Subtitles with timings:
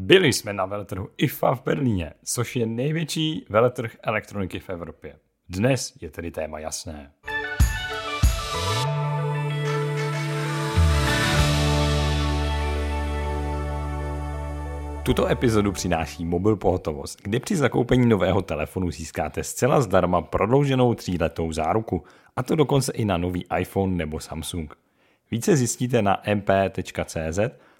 [0.00, 5.16] Byli jsme na veletrhu IFA v Berlíně, což je největší veletrh elektroniky v Evropě.
[5.48, 7.12] Dnes je tedy téma jasné.
[15.02, 21.52] Tuto epizodu přináší Mobil Pohotovost, kde při zakoupení nového telefonu získáte zcela zdarma prodlouženou tříletou
[21.52, 22.04] záruku,
[22.36, 24.74] a to dokonce i na nový iPhone nebo Samsung.
[25.30, 27.38] Více zjistíte na mp.cz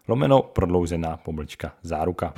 [0.09, 2.35] lomeno prodloužená pomlčka záruka.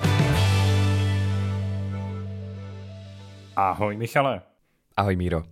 [3.57, 4.43] Ahoj Michale.
[4.97, 5.43] Ahoj Míro.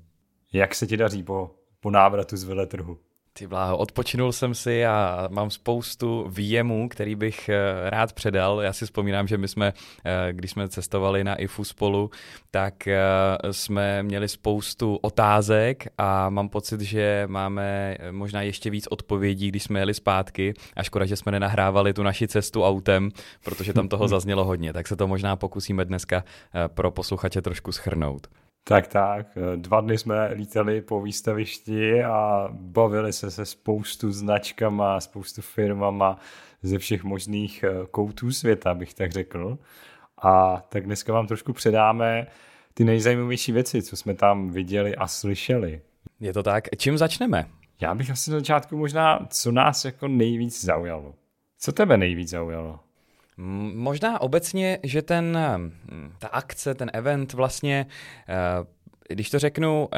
[0.53, 1.51] Jak se ti daří po,
[1.81, 2.99] po návratu z veletrhu?
[3.39, 8.61] Ty bláho, odpočinul jsem si a mám spoustu výjemů, který bych eh, rád předal.
[8.61, 9.73] Já si vzpomínám, že my jsme,
[10.05, 12.11] eh, když jsme cestovali na IFU spolu,
[12.51, 12.99] tak eh,
[13.51, 19.81] jsme měli spoustu otázek a mám pocit, že máme možná ještě víc odpovědí, když jsme
[19.81, 20.55] jeli zpátky.
[20.77, 23.11] A škoda, že jsme nenahrávali tu naši cestu autem,
[23.45, 24.73] protože tam toho zaznělo hodně.
[24.73, 26.25] Tak se to možná pokusíme dneska
[26.67, 28.27] pro posluchače trošku schrnout.
[28.65, 29.27] Tak, tak.
[29.57, 36.19] Dva dny jsme lítali po výstavišti a bavili se se spoustu značkama, spoustu firmama
[36.63, 39.59] ze všech možných eh, koutů světa, bych tak řekl.
[40.23, 42.27] A tak dneska vám trošku předáme
[42.75, 45.81] ty nejzajímavější věci, co jsme tam viděli a slyšeli.
[46.21, 46.65] Je to tak.
[46.77, 47.47] Čím začneme?
[47.81, 51.15] Já bych asi na začátku možná, co nás jako nejvíc zaujalo.
[51.59, 52.81] Co tebe nejvíc zaujalo?
[53.75, 55.39] Možná obecně, že ten,
[56.19, 57.87] ta akce, ten event vlastně
[58.29, 58.67] eh,
[59.09, 59.89] když to řeknu,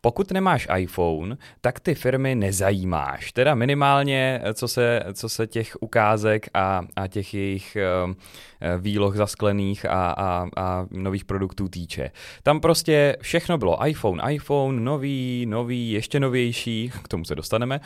[0.00, 3.32] pokud nemáš iPhone, tak ty firmy nezajímáš.
[3.32, 8.14] Teda minimálně, co se, co se těch ukázek a, a těch jejich uh,
[8.78, 12.10] výloh zasklených a, a, a nových produktů týče.
[12.42, 17.80] Tam prostě všechno bylo iPhone, iPhone, nový, nový, ještě novější, k tomu se dostaneme.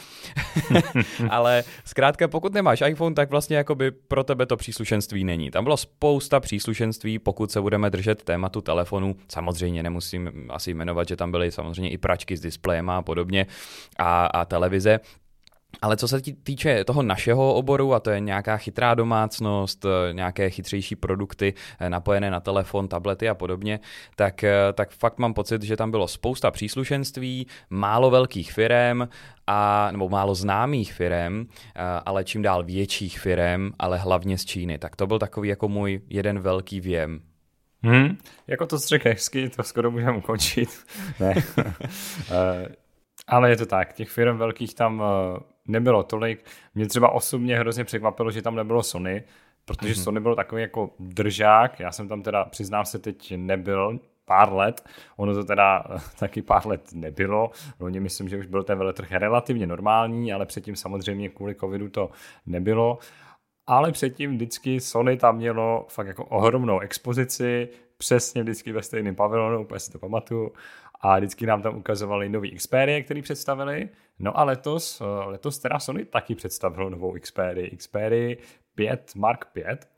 [1.30, 5.50] Ale zkrátka, pokud nemáš iPhone, tak vlastně jakoby pro tebe to příslušenství není.
[5.50, 9.16] Tam bylo spousta příslušenství, pokud se budeme držet tématu telefonu.
[9.28, 13.46] Samozřejmě nemusím asi jmenovat, že tam byly samozřejmě i pračky s displejem a podobně
[13.98, 15.00] a, a televize.
[15.82, 20.50] Ale co se týče toho našeho oboru, a to je nějaká chytrá domácnost, eh, nějaké
[20.50, 23.80] chytřejší produkty eh, napojené na telefon, tablety a podobně,
[24.16, 29.08] tak, eh, tak fakt mám pocit, že tam bylo spousta příslušenství, málo velkých firm,
[29.46, 31.46] a, nebo málo známých firm,
[32.06, 34.78] ale čím dál větších firm, ale hlavně z Číny.
[34.78, 37.20] Tak to byl takový jako můj jeden velký věm
[37.84, 40.68] Hmm, jako to řekl hezky, to skoro můžeme ukončit.
[41.20, 41.34] ne.
[42.30, 42.68] Eh,
[43.26, 46.44] ale je to tak, těch firm velkých tam eh, nebylo tolik.
[46.74, 49.24] Mě třeba osobně hrozně překvapilo, že tam nebylo Sony,
[49.64, 50.02] protože mm-hmm.
[50.02, 51.80] Sony byl takový jako držák.
[51.80, 54.84] Já jsem tam teda, přiznám se, teď nebyl pár let.
[55.16, 57.50] Ono to teda eh, taky pár let nebylo.
[57.80, 62.10] Loni myslím, že už byl ten veletrh relativně normální, ale předtím samozřejmě kvůli covidu to
[62.46, 62.98] nebylo
[63.66, 69.60] ale předtím vždycky Sony tam mělo fakt jako ohromnou expozici, přesně vždycky ve stejném pavilonu,
[69.60, 70.52] úplně si to pamatuju,
[71.00, 73.88] a vždycky nám tam ukazovali nový Xperia, který představili.
[74.18, 78.36] No a letos, eh, letos teda Sony taky představilo novou Xperia, Xperia
[78.74, 79.88] 5 Mark 5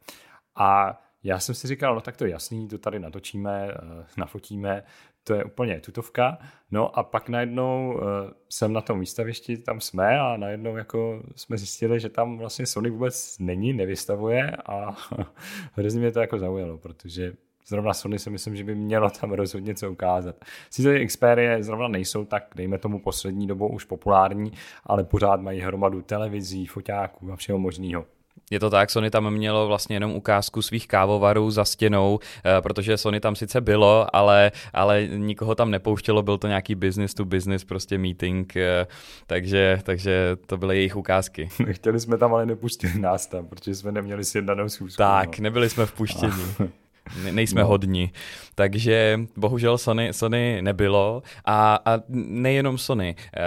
[0.56, 4.82] a já jsem si říkal, no tak to je jasný, to tady natočíme, eh, nafotíme,
[5.26, 6.38] to je úplně tutovka.
[6.70, 8.00] No a pak najednou uh,
[8.48, 12.90] jsem na tom výstavišti, tam jsme a najednou jako jsme zjistili, že tam vlastně Sony
[12.90, 14.96] vůbec není, nevystavuje a
[15.72, 17.32] hrozně mě to jako zaujalo, protože
[17.68, 20.44] zrovna Sony si myslím, že by mělo tam rozhodně co ukázat.
[20.70, 24.52] Sice Xperia zrovna nejsou tak, dejme tomu poslední dobou už populární,
[24.84, 28.06] ale pořád mají hromadu televizí, foťáků a všeho možného.
[28.50, 32.96] Je to tak, Sony tam mělo vlastně jenom ukázku svých kávovarů za stěnou, eh, protože
[32.96, 37.64] Sony tam sice bylo, ale, ale nikoho tam nepouštělo, byl to nějaký business to business
[37.64, 38.86] prostě meeting, eh,
[39.26, 41.48] takže, takže to byly jejich ukázky.
[41.70, 44.98] Chtěli jsme tam, ale nepustili nás tam, protože jsme neměli sjednanou schůzku.
[44.98, 45.42] Tak, no.
[45.42, 46.32] nebyli jsme vpuštěni.
[47.24, 47.66] Ne, nejsme no.
[47.66, 48.12] hodní.
[48.54, 53.14] Takže bohužel Sony, Sony nebylo a, a nejenom Sony.
[53.36, 53.40] Eh,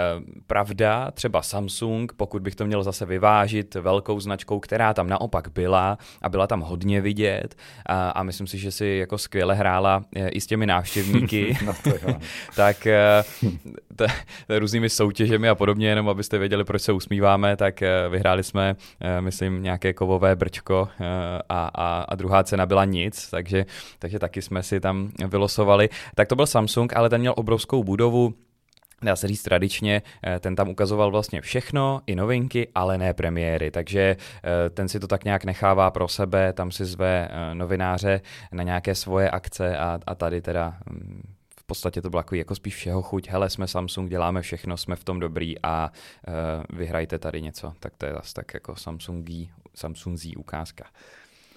[0.46, 5.98] pravda, třeba Samsung, pokud bych to měl zase vyvážit velkou značkou, která tam naopak byla
[6.22, 7.54] a byla tam hodně vidět
[7.86, 11.74] a, a myslím si, že si jako skvěle hrála eh, i s těmi návštěvníky, no
[11.84, 11.90] to
[12.56, 13.22] tak eh,
[13.96, 14.06] t,
[14.48, 18.76] různými soutěžemi a podobně, jenom abyste věděli, proč se usmíváme, tak vyhráli jsme,
[19.20, 20.88] myslím, nějaké kovové brčko
[21.48, 23.66] a, a, a druhá cena byla nic, takže takže,
[23.98, 25.88] takže taky jsme si tam vylosovali.
[26.14, 28.34] Tak to byl Samsung, ale ten měl obrovskou budovu,
[29.02, 33.70] dá se říct tradičně, eh, ten tam ukazoval vlastně všechno, i novinky, ale ne premiéry,
[33.70, 38.20] takže eh, ten si to tak nějak nechává pro sebe, tam si zve eh, novináře
[38.52, 41.22] na nějaké svoje akce a, a tady teda mm,
[41.60, 45.04] v podstatě to bylo jako spíš všeho chuť, hele, jsme Samsung, děláme všechno, jsme v
[45.04, 45.90] tom dobrý a
[46.72, 50.84] vyhrajte tady něco, tak to je zase tak jako Samsungí, Samsungzí ukázka.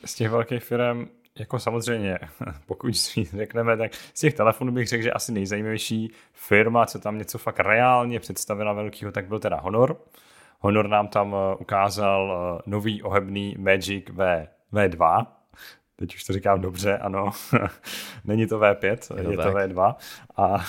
[0.05, 1.07] z těch velkých firm,
[1.39, 2.19] jako samozřejmě,
[2.65, 7.17] pokud si řekneme, tak z těch telefonů bych řekl, že asi nejzajímavější firma, co tam
[7.17, 9.97] něco fakt reálně představila velkýho, tak byl teda Honor.
[10.59, 15.25] Honor nám tam eh, ukázal eh, nový ohebný Magic V, V2,
[15.95, 17.31] teď už to říkám dobře, ano,
[18.25, 18.83] není to V5,
[19.17, 19.95] je, je to V2.
[20.37, 20.65] A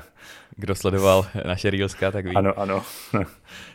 [0.56, 2.36] Kdo sledoval naše Reelska, tak ví.
[2.36, 2.82] Ano, ano.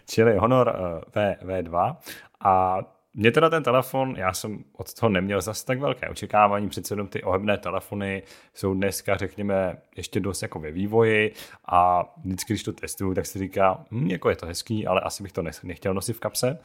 [0.06, 0.76] Čili Honor
[1.16, 1.96] v, V2
[2.40, 2.80] a
[3.14, 7.08] mě teda ten telefon, já jsem od toho neměl zase tak velké očekávání, přece jenom
[7.08, 8.24] ty ohebné telefony
[8.54, 11.34] jsou dneska, řekněme, ještě dost jako ve vývoji
[11.66, 15.24] a vždycky, když to testuju, tak si říká, hm, jako je to hezký, ale asi
[15.24, 16.60] bych to nechtěl nosit v kapse.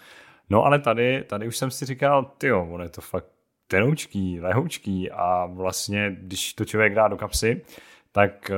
[0.50, 3.26] No ale tady, tady už jsem si říkal, ty on je to fakt
[3.66, 7.62] tenoučký, lehoučký a vlastně, když to člověk dá do kapsy,
[8.12, 8.54] tak eh,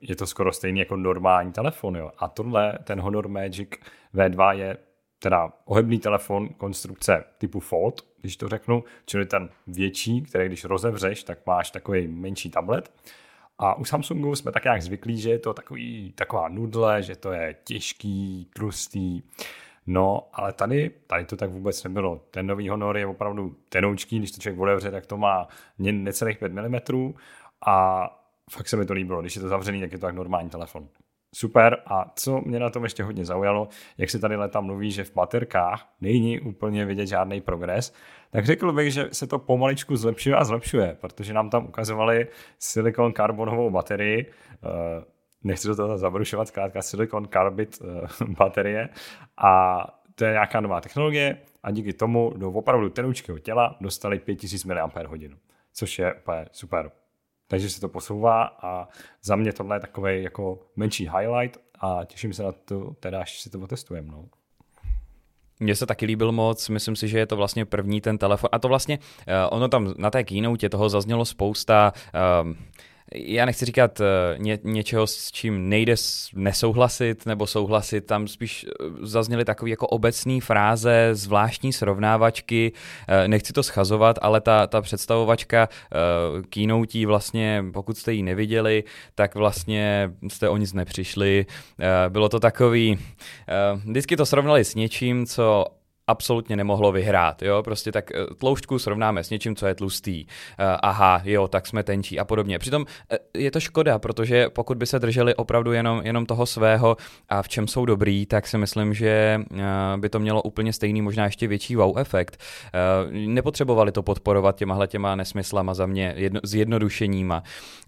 [0.00, 1.96] je to skoro stejný jako normální telefon.
[1.96, 2.10] Jo.
[2.18, 3.70] A tohle, ten Honor Magic
[4.14, 4.76] V2 je
[5.22, 11.22] teda ohebný telefon konstrukce typu Fold, když to řeknu, čili ten větší, který když rozevřeš,
[11.22, 12.92] tak máš takový menší tablet.
[13.58, 17.32] A u Samsungu jsme tak nějak zvyklí, že je to takový, taková nudle, že to
[17.32, 19.22] je těžký, tlustý.
[19.86, 22.20] No, ale tady, tady to tak vůbec nebylo.
[22.30, 26.52] Ten nový Honor je opravdu tenoučký, když to člověk otevře, tak to má necelých 5
[26.52, 26.76] mm
[27.66, 28.06] a
[28.50, 29.20] fakt se mi to líbilo.
[29.20, 30.88] Když je to zavřený, tak je to tak normální telefon.
[31.34, 31.82] Super.
[31.86, 33.68] A co mě na tom ještě hodně zaujalo,
[33.98, 37.94] jak se tady leta mluví, že v baterkách není úplně vidět žádný progres,
[38.30, 42.26] tak řekl bych, že se to pomaličku zlepšuje a zlepšuje, protože nám tam ukazovali
[42.58, 45.04] silikon karbonovou baterii, eh,
[45.42, 48.88] nechci do toho zabrušovat, zkrátka silikon carbid eh, baterie.
[49.36, 49.84] A
[50.14, 54.92] to je nějaká nová technologie a díky tomu do opravdu tenučkého těla dostali 5000 mAh,
[55.72, 56.90] což je úplně super
[57.50, 58.88] takže se to posouvá a
[59.22, 63.40] za mě tohle je takový jako menší highlight a těším se na to, teda až
[63.40, 64.08] si to otestujeme.
[64.12, 64.24] No.
[65.60, 68.50] Mně se taky líbil moc, myslím si, že je to vlastně první ten telefon.
[68.52, 71.92] A to vlastně, uh, ono tam na té keynote toho zaznělo spousta
[72.42, 72.52] uh,
[73.14, 74.04] já nechci říkat eh,
[74.38, 75.94] ně, něčeho, s čím nejde
[76.34, 82.72] nesouhlasit nebo souhlasit, tam spíš eh, zazněly takové jako obecné fráze, zvláštní srovnávačky,
[83.08, 85.68] eh, nechci to schazovat, ale ta, ta představovačka
[86.50, 88.84] keynote vlastně, pokud jste ji neviděli,
[89.14, 91.46] tak vlastně jste o nic nepřišli.
[92.08, 92.98] Bylo to takový,
[93.84, 95.66] vždycky to srovnali s něčím, co
[96.10, 97.42] absolutně nemohlo vyhrát.
[97.42, 97.62] Jo?
[97.62, 100.24] Prostě tak eh, tloušťku srovnáme s něčím, co je tlustý.
[100.24, 102.58] Uh, aha, jo, tak jsme tenčí a podobně.
[102.58, 106.96] Přitom uh, je to škoda, protože pokud by se drželi opravdu jenom, jenom toho svého
[107.28, 109.40] a v čem jsou dobrý, tak si myslím, že
[109.96, 112.36] by to mělo úplně stejný, možná ještě větší wow efekt.
[113.10, 117.42] Nepotřebovali to podporovat těmahle těma nesmyslama za mě, jedno, zjednodušeníma,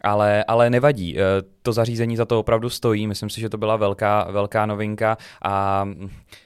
[0.05, 1.17] ale, ale nevadí.
[1.63, 5.89] To zařízení za to opravdu stojí, myslím si, že to byla velká, velká novinka a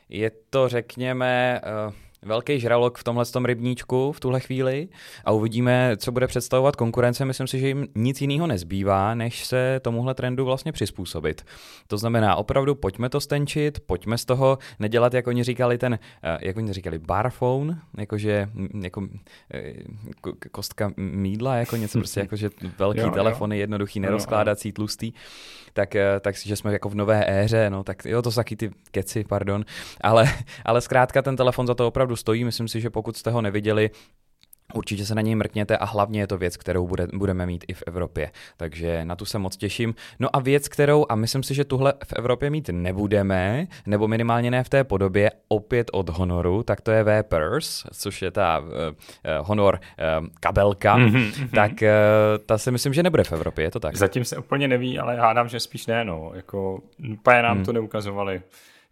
[0.08, 4.88] je to, řekněme, uh, velký žralok v tomhle tom rybníčku v tuhle chvíli
[5.24, 7.24] a uvidíme, co bude představovat konkurence.
[7.24, 11.42] Myslím si, že jim nic jiného nezbývá, než se tomuhle trendu vlastně přizpůsobit.
[11.86, 16.38] To znamená, opravdu pojďme to stenčit, pojďme z toho nedělat, jak oni říkali ten, eh,
[16.42, 18.48] jak oni říkali, barphone, jakože
[18.82, 19.08] jako
[19.54, 19.72] eh,
[20.50, 23.60] kostka mídla, jako něco prostě, jakože velký jo, telefony, jo.
[23.60, 25.12] jednoduchý, nerozkládací, tlustý
[25.76, 28.56] tak, eh, tak že jsme jako v nové éře, no tak jo, to jsou taky
[28.56, 29.64] ty keci, pardon,
[30.00, 30.24] ale,
[30.64, 33.90] ale zkrátka ten telefon za to opravdu stojí, myslím si, že pokud jste ho neviděli,
[34.74, 37.74] Určitě se na něj mrkněte a hlavně je to věc, kterou bude, budeme mít i
[37.74, 38.30] v Evropě.
[38.56, 39.94] Takže na tu se moc těším.
[40.18, 44.50] No a věc, kterou, a myslím si, že tuhle v Evropě mít nebudeme, nebo minimálně
[44.50, 48.68] ne v té podobě, opět od Honoru, tak to je V-Purse, což je ta uh,
[49.40, 49.80] Honor
[50.20, 51.48] uh, kabelka, mm-hmm.
[51.54, 51.88] tak uh,
[52.46, 53.96] ta si myslím, že nebude v Evropě, je to tak?
[53.96, 56.30] Zatím se úplně neví, ale hádám, že spíš ne, no.
[56.34, 56.80] Jako,
[57.12, 57.64] úplně nám mm.
[57.64, 58.42] to neukazovali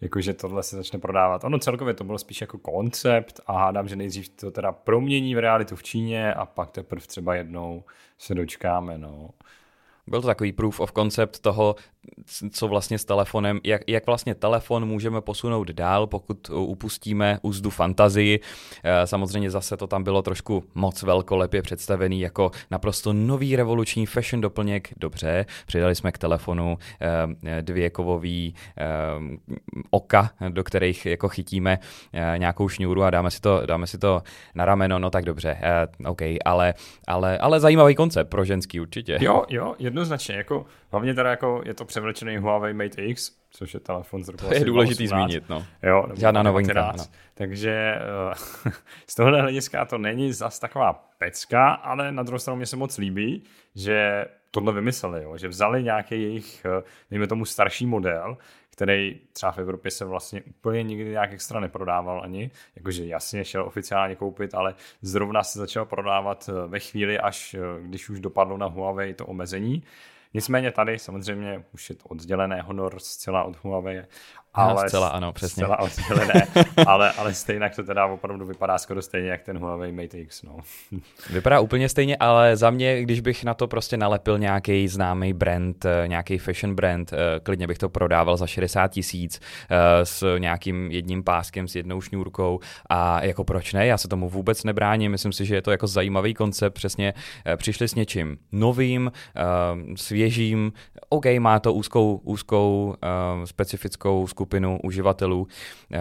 [0.01, 1.45] jakože tohle se začne prodávat.
[1.45, 5.39] Ono celkově to bylo spíš jako koncept a hádám, že nejdřív to teda promění v
[5.39, 7.85] realitu v Číně a pak teprve třeba jednou
[8.19, 9.31] se dočkáme, no.
[10.07, 11.77] Byl to takový proof of concept toho,
[12.51, 18.41] co vlastně s telefonem, jak, jak vlastně telefon můžeme posunout dál, pokud upustíme úzdu fantazii.
[18.85, 24.41] Eh, samozřejmě zase to tam bylo trošku moc velkolepě představený jako naprosto nový revoluční fashion
[24.41, 24.89] doplněk.
[24.97, 28.85] Dobře, přidali jsme k telefonu eh, dvě kovový eh,
[29.91, 31.79] oka, do kterých jako chytíme
[32.37, 34.23] nějakou šňůru a dáme si to, dáme si to
[34.55, 35.59] na rameno, no tak dobře,
[36.07, 36.75] OK, ale,
[37.07, 39.19] ale, ale zajímavý koncept pro ženský určitě.
[39.21, 43.81] Jo, jo, jednoznačně, jako hlavně teda jako je to převlečený Huawei Mate X, což je
[43.81, 45.21] telefon z roku To je důležitý 18.
[45.21, 45.65] zmínit, no.
[45.83, 46.93] Jo, Žádná novinka.
[46.99, 47.05] No.
[47.35, 47.99] Takže
[48.67, 48.73] uh,
[49.07, 52.99] z tohohle hlediska to není zas taková pecka, ale na druhou stranu mě se moc
[52.99, 55.37] líbí, že tohle vymysleli, jo?
[55.37, 58.37] že vzali nějaký jejich, eh, dejme tomu, starší model,
[58.75, 63.63] který třeba v Evropě se vlastně úplně nikdy nějak extra neprodával ani, jakože jasně šel
[63.63, 68.57] oficiálně koupit, ale zrovna se začal prodávat eh, ve chvíli, až eh, když už dopadlo
[68.57, 69.83] na Huawei to omezení.
[70.35, 74.03] Nicméně tady samozřejmě už je to oddělené Honor zcela od Huawei
[74.55, 75.65] ale no, zcela ano, přesně.
[75.65, 76.47] Zcela oddělené,
[76.87, 80.43] ale, ale stejně to teda opravdu vypadá skoro stejně jak ten Huawei Mate X.
[80.43, 80.57] No.
[81.31, 85.85] Vypadá úplně stejně, ale za mě, když bych na to prostě nalepil nějaký známý brand,
[85.85, 90.91] eh, nějaký fashion brand, eh, klidně bych to prodával za 60 tisíc eh, s nějakým
[90.91, 95.33] jedním páskem, s jednou šňůrkou a jako proč ne, já se tomu vůbec nebráním, myslím
[95.33, 97.15] si, že je to jako zajímavý koncept, přesně
[97.57, 99.13] přišli s něčím novým,
[99.97, 100.73] svěžím,
[101.09, 102.95] OK, má to úzkou, úzkou
[103.45, 105.47] specifickou skupinu skupinu uživatelů,
[105.93, 105.99] eh,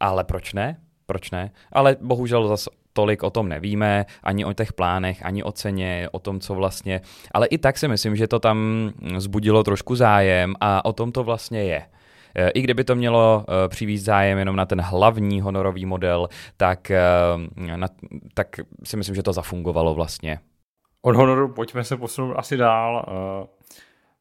[0.00, 0.76] ale proč ne?
[1.06, 1.50] Proč ne?
[1.72, 6.18] Ale bohužel zase tolik o tom nevíme, ani o těch plánech, ani o ceně, o
[6.18, 7.00] tom, co vlastně,
[7.34, 11.24] ale i tak si myslím, že to tam zbudilo trošku zájem a o tom to
[11.24, 11.82] vlastně je.
[12.34, 16.90] Eh, I kdyby to mělo eh, přivízt zájem jenom na ten hlavní honorový model, tak,
[17.76, 17.88] na,
[18.34, 20.38] tak si myslím, že to zafungovalo vlastně.
[21.02, 23.06] Od honoru pojďme se posunout asi dál.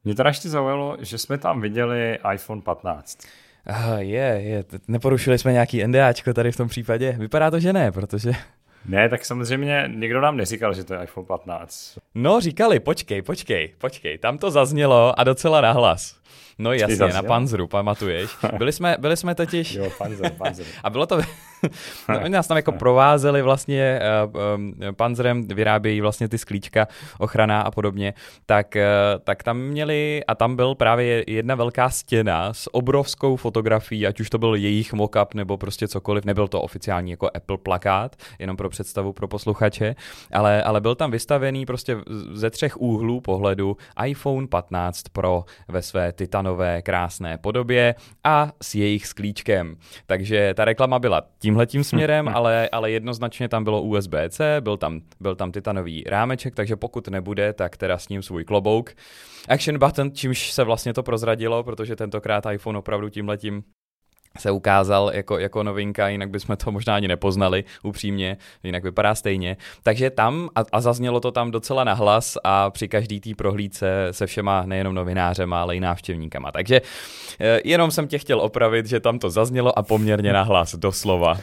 [0.03, 3.17] Mě teda ještě zaujalo, že jsme tam viděli iPhone 15.
[3.65, 7.15] Aha, je, je, neporušili jsme nějaký NDAčko tady v tom případě?
[7.19, 8.31] Vypadá to, že ne, protože...
[8.85, 11.97] Ne, tak samozřejmě nikdo nám neříkal, že to je iPhone 15.
[12.15, 16.15] No, říkali, počkej, počkej, počkej, tam to zaznělo a docela nahlas.
[16.57, 18.31] No jasně, na Panzru, pamatuješ.
[18.57, 19.73] Byli jsme, byli jsme totiž...
[19.73, 20.65] Jo, Panzer, Panzer.
[20.83, 21.19] a bylo to...
[22.09, 26.87] no, oni nás tam jako provázeli vlastně uh, um, Panzerem, vyrábějí vlastně ty sklíčka,
[27.19, 28.13] ochrana a podobně,
[28.45, 34.07] tak, uh, tak tam měli, a tam byl právě jedna velká stěna s obrovskou fotografií,
[34.07, 38.15] ať už to byl jejich mockup nebo prostě cokoliv, nebyl to oficiální jako Apple plakát,
[38.39, 39.95] jenom pro představu pro posluchače,
[40.33, 41.97] ale, ale byl tam vystavený prostě
[42.33, 46.11] ze třech úhlů pohledu iPhone 15 Pro ve své
[46.43, 49.75] titanové krásné podobě a s jejich sklíčkem.
[50.05, 55.35] Takže ta reklama byla tímhletím směrem, ale, ale jednoznačně tam bylo USB-C, byl tam, byl
[55.35, 58.91] tam titanový rámeček, takže pokud nebude, tak teda s ním svůj klobouk.
[59.49, 63.63] Action button, čímž se vlastně to prozradilo, protože tentokrát iPhone opravdu tímhletím
[64.39, 69.57] se ukázal jako, jako novinka, jinak bychom to možná ani nepoznali, upřímně, jinak vypadá stejně.
[69.83, 74.27] Takže tam, a, a zaznělo to tam docela nahlas a při každý té prohlídce se
[74.27, 76.51] všema nejenom novinářema, ale i návštěvníkama.
[76.51, 76.81] Takže
[77.39, 81.37] eh, jenom jsem tě chtěl opravit, že tam to zaznělo a poměrně nahlas, doslova.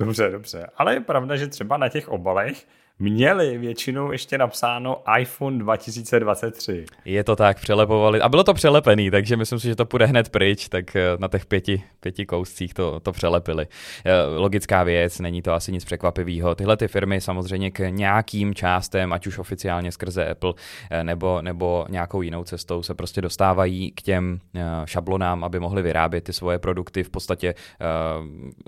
[0.00, 0.66] Dobře, dobře.
[0.76, 2.66] Ale je pravda, že třeba na těch obalech
[3.00, 6.84] měli většinou ještě napsáno iPhone 2023.
[7.04, 8.20] Je to tak, přelepovali.
[8.20, 11.28] A bylo to přelepený, takže myslím si, že to půjde hned pryč, tak eh, na
[11.28, 13.66] těch pěti, pěti kouscích to, to přelepili.
[14.04, 16.54] Eh, logická věc, není to asi nic překvapivého.
[16.54, 20.52] Tyhle ty firmy samozřejmě k nějakým částem, ať už oficiálně skrze Apple
[20.90, 24.40] eh, nebo, nebo nějakou jinou cestou, se prostě dostávají k těm
[24.84, 27.54] šablonám, aby mohli vyrábět ty svoje produkty v podstatě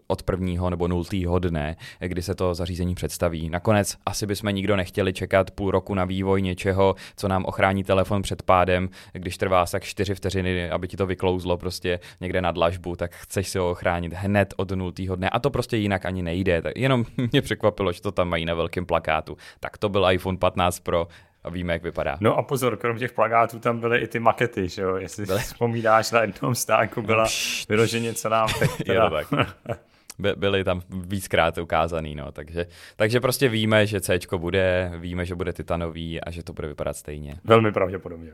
[0.06, 3.50] od prvního nebo nultého dne, kdy se to zařízení představí.
[3.50, 7.84] Nakonec asi asi bychom nikdo nechtěli čekat půl roku na vývoj něčeho, co nám ochrání
[7.84, 12.52] telefon před pádem, když trvá tak čtyři vteřiny, aby ti to vyklouzlo prostě někde na
[12.52, 16.22] dlažbu, tak chceš si ho ochránit hned od nultého dne a to prostě jinak ani
[16.22, 16.62] nejde.
[16.62, 19.36] Tak jenom mě překvapilo, že to tam mají na velkém plakátu.
[19.60, 21.08] Tak to byl iPhone 15 Pro,
[21.44, 22.16] a víme, jak vypadá.
[22.20, 24.96] No a pozor, krom těch plagátů tam byly i ty makety, že jo?
[24.96, 25.40] Jestli byly?
[25.40, 27.30] vzpomínáš, na jednom stánku byla no,
[27.68, 29.10] vyloženě nám teď teda...
[29.10, 29.26] tak.
[30.36, 32.66] byly tam víckrát ukázaný, no, takže,
[32.96, 36.96] takže prostě víme, že C bude, víme, že bude titanový a že to bude vypadat
[36.96, 37.34] stejně.
[37.44, 38.32] Velmi pravděpodobně.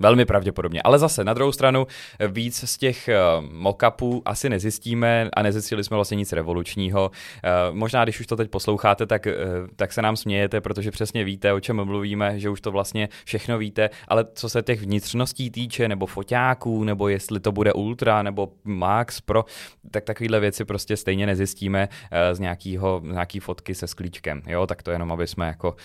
[0.00, 0.82] Velmi pravděpodobně.
[0.82, 1.86] Ale zase na druhou stranu
[2.28, 7.10] víc z těch uh, mockupů asi nezjistíme a nezjistili jsme vlastně nic revolučního.
[7.10, 9.32] Uh, možná, když už to teď posloucháte, tak, uh,
[9.76, 13.58] tak se nám smějete, protože přesně víte, o čem mluvíme, že už to vlastně všechno
[13.58, 18.52] víte, ale co se těch vnitřností týče, nebo foťáků, nebo jestli to bude Ultra, nebo
[18.64, 19.44] Max Pro,
[19.90, 21.88] tak takovéhle věci prostě stejně nezjistíme
[22.32, 24.42] z, nějakýho, z nějaký fotky se sklíčkem.
[24.46, 25.76] Jo, tak to jenom, aby jsme jako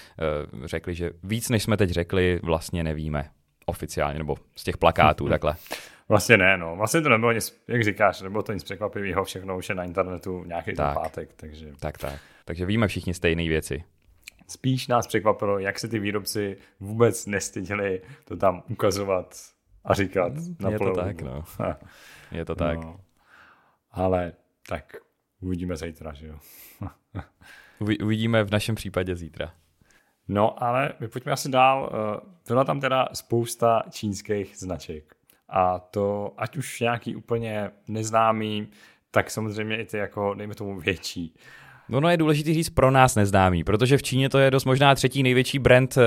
[0.64, 3.30] řekli, že víc, než jsme teď řekli, vlastně nevíme
[3.66, 5.56] oficiálně, nebo z těch plakátů takhle.
[6.10, 6.76] Vlastně ne, no.
[6.76, 10.44] Vlastně to nebylo nic, jak říkáš, nebylo to nic překvapivého, všechno už je na internetu
[10.44, 11.72] nějaký tak, pátek, takže...
[11.80, 12.20] Tak, tak.
[12.46, 13.84] Takže víme všichni stejné věci.
[14.48, 19.36] Spíš nás překvapilo, jak se ty výrobci vůbec nestyděli to tam ukazovat
[19.84, 21.44] a říkat na Je to tak, no.
[22.32, 22.78] Je to tak.
[22.78, 23.00] No.
[23.92, 24.34] Ale
[24.68, 24.98] tak
[25.42, 26.40] uvidíme zítra, že jo.
[27.80, 29.54] uvidíme v našem případě zítra.
[30.28, 31.90] No, ale my pojďme asi dál.
[31.94, 35.16] Eh, byla tam teda spousta čínských značek.
[35.50, 38.68] A to, ať už nějaký úplně neznámý,
[39.12, 41.36] tak samozřejmě i ty jako, dejme tomu, větší.
[41.90, 44.96] No, no je důležité říct pro nás neznámý, protože v Číně to je dost možná
[44.96, 46.04] třetí největší brand, uh,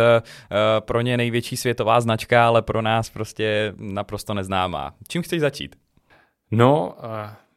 [0.81, 4.95] pro ně největší světová značka, ale pro nás prostě naprosto neznámá.
[5.09, 5.77] Čím chceš začít?
[6.51, 6.97] No,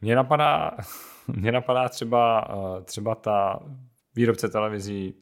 [0.01, 0.71] mě napadá,
[1.27, 2.47] mě napadá třeba,
[2.85, 3.59] třeba ta
[4.15, 5.13] výrobce televizí,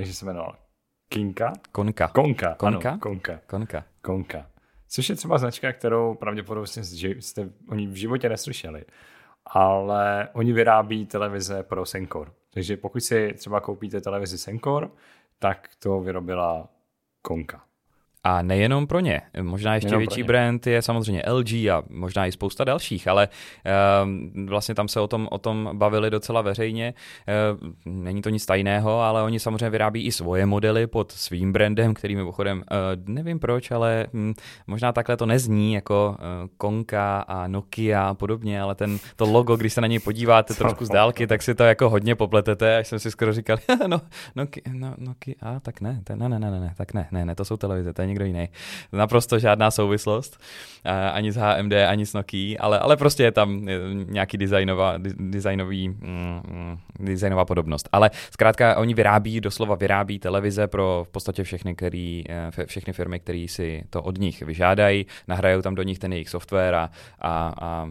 [0.00, 0.56] jak se jmenoval?
[1.08, 1.52] Kinka?
[1.72, 2.08] Konka.
[2.08, 2.90] Konka, Konka?
[2.90, 3.40] ano, Konka.
[3.46, 3.84] Konka.
[4.02, 4.46] Konka.
[4.88, 6.84] Což je třeba značka, kterou pravděpodobně
[7.20, 8.84] jste oni v životě neslyšeli.
[9.46, 12.32] Ale oni vyrábí televize pro Senkor.
[12.54, 14.90] Takže pokud si třeba koupíte televizi Senkor,
[15.38, 16.68] tak to vyrobila
[17.22, 17.64] Konka.
[18.24, 19.20] A nejenom pro ně.
[19.42, 24.46] Možná ještě Nejenom větší brand je samozřejmě LG a možná i spousta dalších, ale uh,
[24.46, 26.94] vlastně tam se o tom, o tom bavili docela veřejně.
[27.54, 31.94] Uh, není to nic tajného, ale oni samozřejmě vyrábí i svoje modely pod svým brandem,
[31.94, 34.34] který mimochodem uh, nevím proč, ale hm,
[34.66, 39.56] možná takhle to nezní jako uh, Konka a Nokia a podobně, ale ten, to logo,
[39.56, 42.86] když se na něj podíváte trošku z dálky, tak si to jako hodně popletete, až
[42.88, 44.00] jsem si skoro říkal, no,
[44.36, 47.44] Nokia, no, Nokia, a tak ne, ne, ne, ne, ne, tak ne, ne, ne, to
[47.44, 48.48] jsou televize, to je někdo jiný.
[48.92, 50.40] Naprosto žádná souvislost,
[51.12, 53.66] ani s HMD, ani s Nokia, ale, ale prostě je tam
[54.06, 57.88] nějaký designová, designový, mm, designová podobnost.
[57.92, 63.20] Ale zkrátka oni vyrábí, doslova vyrábí televize pro v podstatě všechny, který, eh, všechny firmy,
[63.20, 66.90] které si to od nich vyžádají, nahrajou tam do nich ten jejich software a,
[67.20, 67.88] a, a,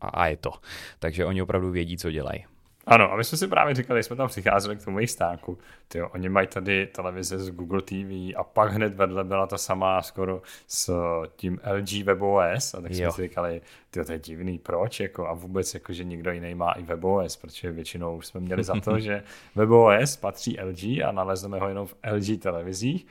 [0.00, 0.50] a, a je to.
[0.98, 2.53] Takže oni opravdu vědí, co dělají.
[2.86, 5.58] Ano, a my jsme si právě říkali, jsme tam přicházeli k tomu jejich stánku.
[5.88, 10.02] Tyjo, oni mají tady televize z Google TV a pak hned vedle byla ta samá
[10.02, 10.92] skoro s
[11.36, 13.12] tím LG WebOS a tak jsme jo.
[13.12, 13.60] si říkali,
[13.90, 15.00] tyjo, to je divný, proč?
[15.00, 18.80] Jako, a vůbec, jako, že nikdo jiný má i WebOS, protože většinou jsme měli za
[18.80, 19.22] to, že
[19.54, 23.06] WebOS patří LG a nalezneme ho jenom v LG televizích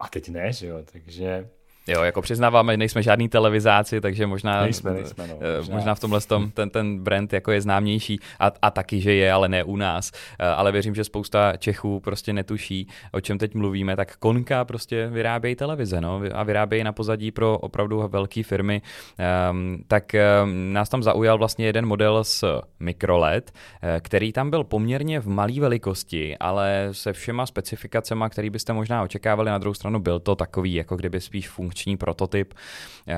[0.00, 1.48] a teď ne, že jo, takže
[1.90, 5.74] Jo, jako přiznáváme, nejsme žádný televizáci, takže možná, nejsme, nejsme, no, eh, možná.
[5.74, 9.32] možná v tomhle tom, ten, ten brand jako je známější a, a taky, že je,
[9.32, 10.12] ale ne u nás.
[10.38, 15.06] Eh, ale věřím, že spousta Čechů prostě netuší, o čem teď mluvíme, tak Konka prostě
[15.06, 18.82] vyrábějí televize no, a vyrábějí na pozadí pro opravdu velké firmy.
[19.50, 20.12] Um, tak
[20.44, 23.52] um, nás tam zaujal vlastně jeden model s mikroLED,
[24.00, 29.50] který tam byl poměrně v malé velikosti, ale se všema specifikacemi, které byste možná očekávali.
[29.50, 32.54] Na druhou stranu byl to takový, jako kdyby spíš funkční funkční prototyp.
[33.08, 33.16] Eh,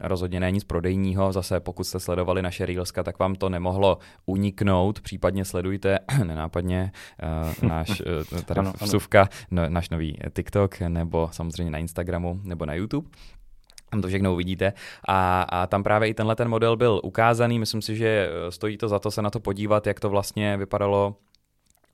[0.00, 5.00] rozhodně není nic prodejního, zase pokud jste sledovali naše Reelska, tak vám to nemohlo uniknout,
[5.00, 6.92] případně sledujte nenápadně
[7.22, 9.28] eh, náš eh, tady ano, vsuvka, ano.
[9.50, 13.08] No, náš nový TikTok, nebo samozřejmě na Instagramu, nebo na YouTube.
[13.90, 14.72] Tam to všechno uvidíte.
[15.08, 17.58] A, a tam právě i tenhle ten model byl ukázaný.
[17.58, 21.16] Myslím si, že stojí to za to se na to podívat, jak to vlastně vypadalo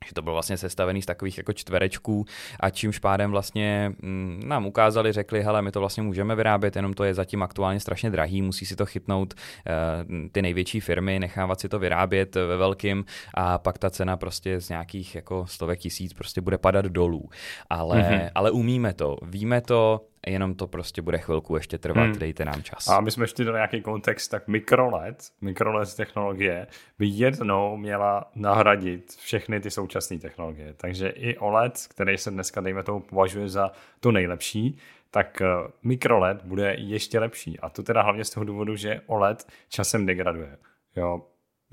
[0.07, 2.25] že to bylo vlastně sestavený z takových jako čtverečků
[2.59, 6.93] a čímž pádem vlastně mm, nám ukázali, řekli, hele, my to vlastně můžeme vyrábět, jenom
[6.93, 11.59] to je zatím aktuálně strašně drahý, musí si to chytnout uh, ty největší firmy, nechávat
[11.59, 16.13] si to vyrábět ve velkým a pak ta cena prostě z nějakých jako stovek tisíc
[16.13, 17.29] prostě bude padat dolů.
[17.69, 18.29] Ale, mm-hmm.
[18.35, 22.19] ale umíme to, víme to, jenom to prostě bude chvilku ještě trvat, hmm.
[22.19, 22.87] dejte nám čas.
[22.87, 26.67] A aby jsme ještě dali nějaký kontext, tak mikroLED, mikroLED technologie
[26.99, 30.73] by jednou měla nahradit všechny ty současné technologie.
[30.73, 34.77] Takže i OLED, který se dneska, dejme tomu, považuje za to nejlepší,
[35.11, 35.47] tak eh,
[35.83, 37.59] mikroLED bude ještě lepší.
[37.59, 40.57] A to teda hlavně z toho důvodu, že OLED časem degraduje.
[40.95, 41.21] Jo,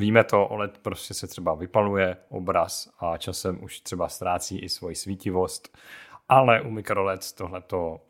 [0.00, 4.94] Víme to, OLED prostě se třeba vypaluje obraz a časem už třeba ztrácí i svoji
[4.94, 5.78] svítivost,
[6.28, 8.00] ale u mikroLED tohleto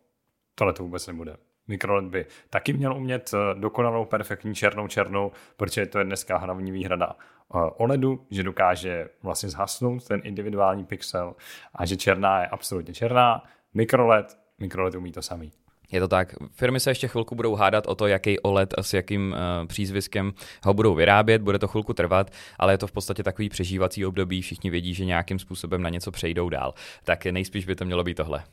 [0.55, 1.37] tohle to vůbec nebude.
[1.71, 6.73] MicroLED by taky měl umět eh, dokonalou, perfektní černou černou, protože to je dneska hlavní
[6.73, 11.35] výhrada eh, OLEDu, že dokáže vlastně zhasnout ten individuální pixel
[11.75, 13.43] a že černá je absolutně černá.
[13.75, 15.53] MicroLED, MicroLED umí to samý.
[15.93, 16.35] Je to tak.
[16.53, 20.33] Firmy se ještě chvilku budou hádat o to, jaký OLED a s jakým uh, přízviskem
[20.65, 24.43] ho budou vyrábět, bude to chvilku trvat, ale je to v podstatě takový přežívací období,
[24.43, 26.75] všichni vědí, že nějakým způsobem na něco přejdou dál.
[27.05, 28.45] Tak nejspíš by to mělo být tohle.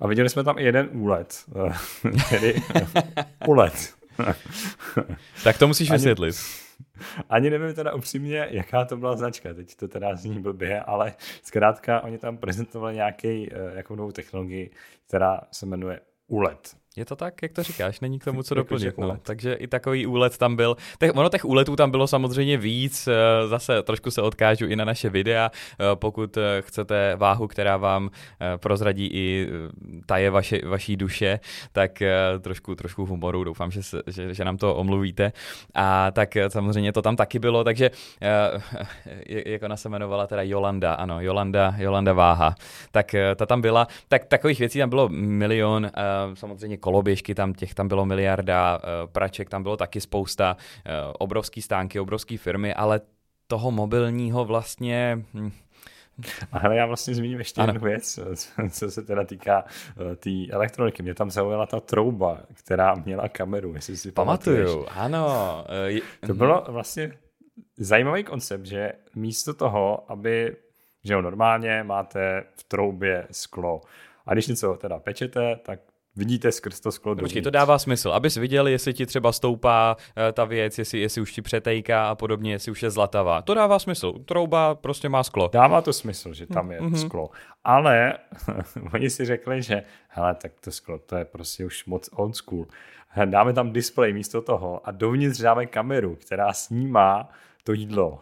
[0.00, 1.44] A viděli jsme tam i jeden úlet.
[2.30, 2.62] Tedy
[3.46, 3.94] úlet.
[5.44, 6.36] tak to musíš vysvětlit.
[7.28, 12.00] Ani nevím teda upřímně, jaká to byla značka, teď to teda zní blbě, ale zkrátka
[12.00, 14.70] oni tam prezentovali nějaký, uh, jakou novou technologii,
[15.06, 16.76] která se jmenuje ULED.
[16.98, 18.98] Je to tak, jak to říkáš, není k tomu co doplnit.
[18.98, 19.16] No.
[19.22, 20.76] Takže i takový úlet tam byl.
[20.98, 24.84] Těch, ono těch úletů tam bylo samozřejmě víc, eh, zase trošku se odkážu i na
[24.84, 28.10] naše videa, eh, pokud eh, chcete váhu, která vám
[28.56, 29.48] prozradí i
[30.06, 31.40] taje vaše, vaší duše,
[31.72, 32.02] tak
[32.40, 35.32] trošku, trošku humoru, doufám, že, se, že, že nám to omluvíte.
[35.74, 37.90] A tak samozřejmě to tam taky bylo, takže
[39.26, 42.54] jak ona se jmenovala, teda Jolanda, ano, Jolanda, Jolanda Váha,
[42.90, 45.90] tak ta tam byla, tak takových věcí tam bylo milion,
[46.34, 51.62] samozřejmě koloběžky, tam těch tam bylo miliarda, eh, praček tam bylo taky spousta, eh, obrovský
[51.62, 53.00] stánky, obrovské firmy, ale
[53.46, 55.50] toho mobilního vlastně hm,
[56.52, 57.72] A hele, já vlastně zmíním ještě ano.
[57.72, 58.18] jednu věc,
[58.70, 61.02] co se teda týká té tý elektroniky.
[61.02, 64.92] Mě tam zaujala ta trouba, která měla kameru, jestli si Pamatuju, pamatuješ.
[64.96, 65.64] ano.
[66.26, 67.12] To bylo vlastně
[67.76, 70.56] zajímavý koncept, že místo toho, aby,
[71.04, 73.80] že jo, normálně máte v troubě sklo,
[74.26, 75.80] a když něco teda pečete, tak
[76.18, 80.32] vidíte skrz to sklo Počkej, to dává smysl, abys viděl, jestli ti třeba stoupá uh,
[80.32, 83.42] ta věc, jestli, jestli už ti přetejká a podobně, jestli už je zlatavá.
[83.42, 84.12] To dává smysl.
[84.12, 85.50] Trouba prostě má sklo.
[85.52, 87.06] Dává to smysl, že tam je mm-hmm.
[87.06, 87.30] sklo.
[87.64, 88.18] Ale
[88.94, 92.66] oni si řekli, že hele, tak to sklo, to je prostě už moc old school.
[93.24, 97.28] Dáme tam display místo toho a dovnitř dáme kameru, která snímá
[97.64, 98.18] to jídlo.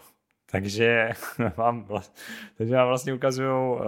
[0.51, 1.11] Takže
[1.57, 2.23] vám, vlastně,
[2.59, 3.83] takže vám vlastně ukazují uh,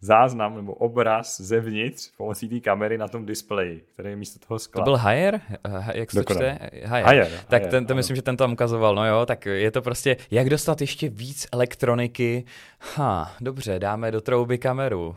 [0.00, 4.84] záznam nebo obraz zevnitř pomocí té kamery na tom displeji, který je místo toho skla.
[4.84, 5.40] To byl Hire?
[5.68, 6.58] Uh, jak se to čte?
[6.72, 7.10] Hire.
[7.10, 7.30] Hire.
[7.48, 8.94] Tak Hire, ten, to myslím, že ten tam ukazoval.
[8.94, 12.44] No jo, tak je to prostě, jak dostat ještě víc elektroniky.
[12.96, 15.16] Ha, dobře, dáme do trouby kameru.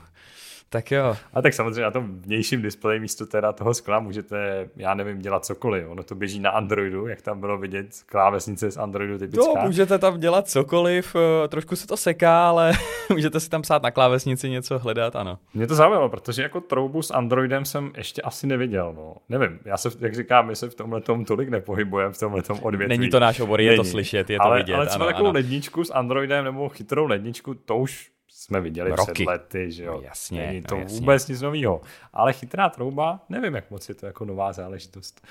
[0.72, 1.16] Tak jo.
[1.34, 5.46] A tak samozřejmě na tom vnějším displeji místo teda toho skla můžete, já nevím, dělat
[5.46, 5.90] cokoliv.
[5.90, 9.52] Ono to běží na Androidu, jak tam bylo vidět, klávesnice z Androidu typická.
[9.56, 12.72] No, můžete tam dělat cokoliv, eh, trošku se to seká, ale
[13.10, 15.38] můžete si tam psát na klávesnici něco hledat, ano.
[15.54, 19.16] Mě to zaujalo, protože jako troubu s Androidem jsem ještě asi neviděl, no.
[19.30, 22.60] Nevím, já se, jak říkám, my se v tomhle tom tolik nepohybujeme, v tomhle tom
[22.62, 22.98] odvětví.
[22.98, 23.78] Není to náš obor, je Není.
[23.78, 24.76] to slyšet, je to ale, vidět.
[24.76, 29.12] Ale třeba takovou ledničku s Androidem nebo chytrou ledničku, to už jsme viděli Roky.
[29.14, 29.94] před lety, že jo.
[29.94, 31.00] No jasně, Není no to no jasně.
[31.00, 31.82] vůbec nic nového.
[32.14, 35.28] Ale chytrá trouba, nevím, jak moc je to jako nová záležitost.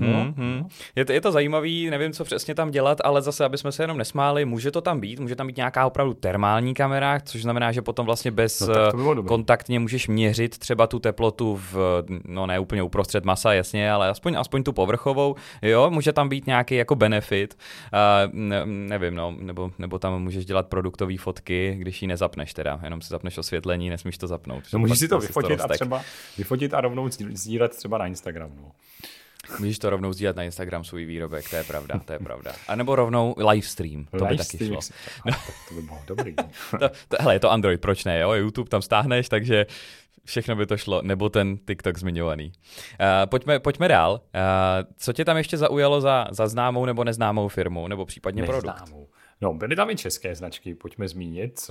[0.00, 0.68] No, hmm, hmm.
[0.96, 3.82] Je, to, je to zajímavý, nevím, co přesně tam dělat, ale zase, aby jsme se
[3.82, 7.72] jenom nesmáli, může to tam být, může tam být nějaká opravdu termální kamera, což znamená,
[7.72, 12.82] že potom vlastně bez no, kontaktně můžeš měřit třeba tu teplotu v, no ne úplně
[12.82, 17.58] uprostřed masa, jasně, ale aspoň, aspoň tu povrchovou, jo, může tam být nějaký jako benefit,
[17.92, 22.80] uh, ne, nevím, no, nebo, nebo tam můžeš dělat produktové fotky, když ji nezapneš teda,
[22.84, 24.64] jenom si zapneš osvětlení, nesmíš to zapnout.
[24.72, 26.02] No můžeš si to vyfotit a třeba
[26.38, 28.72] vyfotit a rovnou sdílet třeba na Instagram, no.
[29.58, 32.52] Můžeš to rovnou sdílet na Instagram svůj výrobek, to je pravda, to je pravda.
[32.68, 34.80] A nebo rovnou livestream, to live by taky šlo.
[35.26, 35.32] No.
[35.68, 36.34] To by bylo dobrý.
[36.70, 38.32] to, to, hele, je to Android, proč ne, jo?
[38.32, 39.66] YouTube tam stáhneš, takže
[40.24, 42.46] všechno by to šlo, nebo ten TikTok zmiňovaný.
[42.46, 44.12] Uh, pojďme, pojďme dál.
[44.12, 44.20] Uh,
[44.96, 48.60] co tě tam ještě zaujalo za, za známou nebo neznámou firmu, nebo případně neznámou.
[48.60, 49.10] produkt?
[49.40, 51.70] No, byly tam i české značky, pojďme zmínit.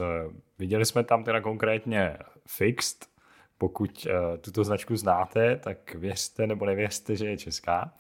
[0.60, 3.06] Viděli jsme tam teda konkrétně Fixed,
[3.60, 7.94] pokud uh, tuto značku znáte, tak věřte nebo nevěřte, že je česká.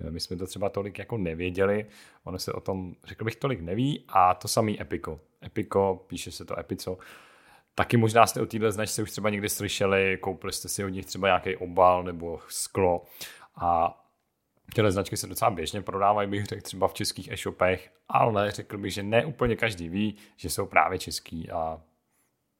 [0.00, 1.86] Eh, my jsme to třeba tolik jako nevěděli,
[2.24, 5.20] ono se o tom, řekl bych, tolik neví a to samý Epico.
[5.44, 6.98] Epico, píše se to Epico,
[7.78, 11.06] Taky možná jste o téhle značce už třeba někdy slyšeli, koupili jste si od nich
[11.06, 13.04] třeba nějaký obal nebo sklo
[13.56, 14.02] a
[14.74, 18.94] Tyhle značky se docela běžně prodávají, bych řekl, třeba v českých e-shopech, ale řekl bych,
[18.94, 21.80] že ne úplně každý ví, že jsou právě český a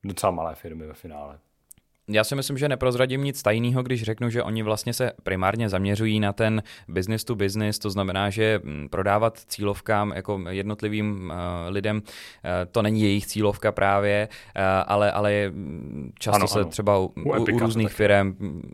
[0.04, 1.38] docela malé firmy ve finále.
[2.10, 6.20] Já si myslím, že neprozradím nic tajného, když řeknu, že oni vlastně se primárně zaměřují
[6.20, 11.96] na ten business to business, to znamená, že mm, prodávat cílovkám jako jednotlivým uh, lidem,
[11.96, 12.02] uh,
[12.70, 16.68] to není jejich cílovka právě, uh, ale, ale mm, často ano, se ano.
[16.68, 18.70] třeba u, u, u různých firm, mm,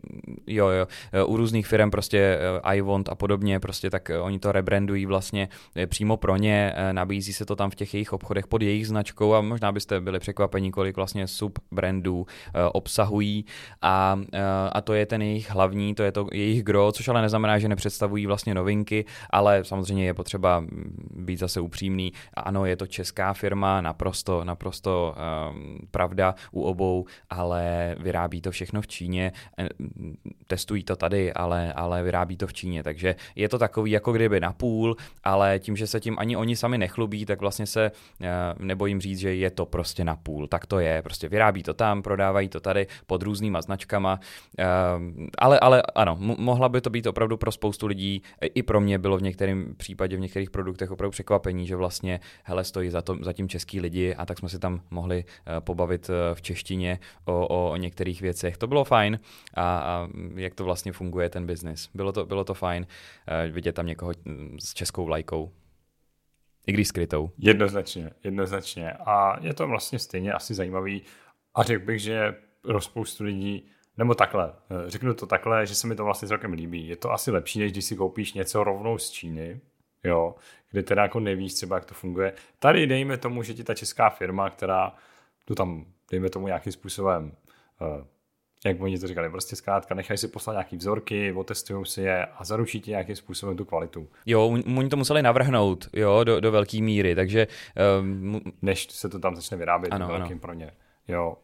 [0.47, 0.87] jo, jo,
[1.27, 5.49] u různých firm prostě uh, iWant a podobně, prostě tak oni to rebrandují vlastně
[5.85, 9.33] přímo pro ně, uh, nabízí se to tam v těch jejich obchodech pod jejich značkou
[9.33, 12.25] a možná byste byli překvapení, kolik vlastně subbrandů uh,
[12.73, 13.45] obsahují představují
[13.81, 14.19] a,
[14.71, 17.67] a to je ten jejich hlavní, to je to jejich gro, což ale neznamená, že
[17.67, 20.63] nepředstavují vlastně novinky, ale samozřejmě je potřeba
[21.15, 22.13] být zase upřímný.
[22.33, 28.81] Ano, je to česká firma, naprosto, naprosto um, pravda u obou, ale vyrábí to všechno
[28.81, 29.69] v Číně, e,
[30.47, 34.39] testují to tady, ale, ale vyrábí to v Číně, takže je to takový jako kdyby
[34.39, 38.27] na půl, ale tím, že se tím ani oni sami nechlubí, tak vlastně se uh,
[38.65, 40.47] nebojím říct, že je to prostě na půl.
[40.47, 44.19] Tak to je, prostě vyrábí to tam, prodávají to tady, pod různýma značkama,
[44.57, 48.97] ehm, ale, ale ano, mohla by to být opravdu pro spoustu lidí, i pro mě
[48.99, 53.17] bylo v některém případě, v některých produktech opravdu překvapení, že vlastně hele, stojí za, to,
[53.21, 56.99] za tím český lidi a tak jsme si tam mohli eh, pobavit eh, v češtině
[57.25, 58.57] o, o, o některých věcech.
[58.57, 59.19] To bylo fajn
[59.53, 61.89] a, a jak to vlastně funguje ten biznis.
[61.93, 62.87] Bylo to, bylo to fajn
[63.51, 64.11] vidět tam někoho
[64.59, 65.51] s českou vlajkou.
[66.67, 67.31] I když skrytou.
[67.37, 68.91] Jednoznačně, jednoznačně.
[68.91, 71.01] A je to vlastně stejně asi zajímavý.
[71.55, 75.87] A řekl bych, že pro spoustu lidí, nebo takhle, eh, řeknu to takhle, že se
[75.87, 76.87] mi to vlastně celkem líbí.
[76.87, 79.61] Je to asi lepší, než když si koupíš něco rovnou z Číny,
[80.03, 80.35] jo,
[80.71, 82.33] kde teda jako nevíš třeba, jak to funguje.
[82.59, 84.95] Tady dejme tomu, že ti ta česká firma, která
[85.45, 87.31] tu tam, dejme tomu nějakým způsobem
[87.81, 88.05] uh,
[88.65, 92.43] jak oni to říkali, prostě zkrátka nechají si poslat nějaký vzorky, otestují si je a
[92.43, 94.07] zaručí ti nějakým způsobem tu kvalitu.
[94.25, 97.47] Jo, oni to museli navrhnout, jo, do, do velké míry, takže...
[97.99, 100.39] Um, Než se to tam začne vyrábět ano, velkým ano.
[100.39, 100.71] pro ně.
[101.07, 101.37] Jo,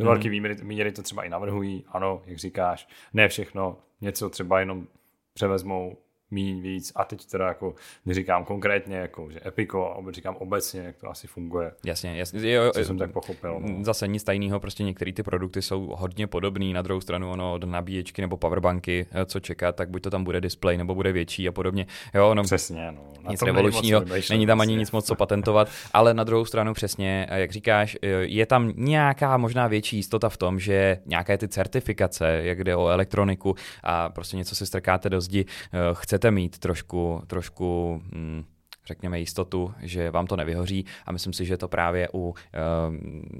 [0.00, 4.60] do velké míry, míry to třeba i navrhují, ano, jak říkáš, ne všechno, něco třeba
[4.60, 4.86] jenom
[5.34, 5.96] převezmou
[6.30, 7.74] míň víc a teď teda jako
[8.06, 11.72] neříkám konkrétně, jako, že Epico, ale říkám obecně, jak to asi funguje.
[11.84, 12.52] Jasně, jasně.
[12.52, 13.60] Jo, co jsem tak pochopil.
[13.60, 13.84] No.
[13.84, 17.64] Zase nic tajného, prostě některé ty produkty jsou hodně podobné, na druhou stranu ono od
[17.64, 21.48] nabíječky nebo powerbanky, eh, co čekat, tak buď to tam bude display nebo bude větší
[21.48, 21.86] a podobně.
[22.14, 23.02] Jo, no, přesně, no.
[23.22, 26.74] Na nic revolučního, není, není tam ani nic moc co patentovat, ale na druhou stranu
[26.74, 31.48] přesně, jak říkáš, eh, je tam nějaká možná větší jistota v tom, že nějaké ty
[31.48, 35.78] certifikace, jak jde o elektroniku a prostě něco si strkáte do zdi, eh,
[36.20, 38.44] chcete mít trošku, trošku hm,
[38.86, 42.34] řekněme, jistotu, že vám to nevyhoří a myslím si, že to právě u uh,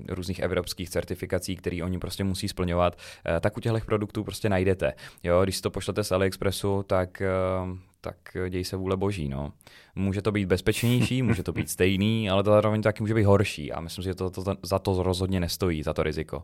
[0.09, 4.93] různých evropských certifikací, které oni prostě musí splňovat, uh, tak u těchto produktů prostě najdete.
[5.23, 7.23] Jo, když si to pošlete z AliExpressu, tak
[7.63, 8.17] uh, tak
[8.49, 9.29] děj se vůle boží.
[9.29, 9.53] No.
[9.95, 13.73] Může to být bezpečnější, může to být stejný, ale to zároveň taky může být horší
[13.73, 16.43] a myslím si, že to, to, to, za to rozhodně nestojí, za to riziko.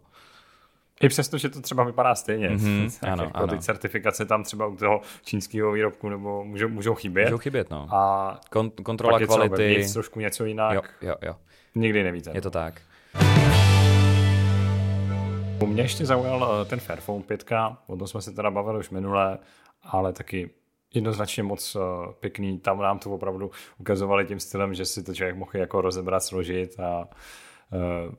[1.03, 2.49] I přesto, že to třeba vypadá stejně.
[2.57, 3.47] Mm-hmm, ano, jako ano.
[3.47, 7.25] Ty certifikace tam třeba u toho čínského výrobku nebo můžou, můžou chybět.
[7.25, 7.89] Můžou chybět, no.
[7.95, 9.75] A Kon- kontrola kvality.
[9.75, 10.75] Je trošku něco jinak.
[10.75, 11.37] Jo, jo, jo.
[11.75, 12.31] Nikdy nevíte.
[12.35, 12.81] Je to tak.
[15.67, 17.45] Mě ještě zaujal eh, ten Fairphone 5,
[17.87, 19.39] o tom jsme se teda bavili už minule,
[19.83, 20.51] ale taky
[20.95, 22.59] jednoznačně moc eh, pěkný.
[22.59, 26.81] Tam nám to opravdu ukazovali tím stylem, že si to člověk mohl jako rozebrat, složit
[26.81, 27.07] a Uh,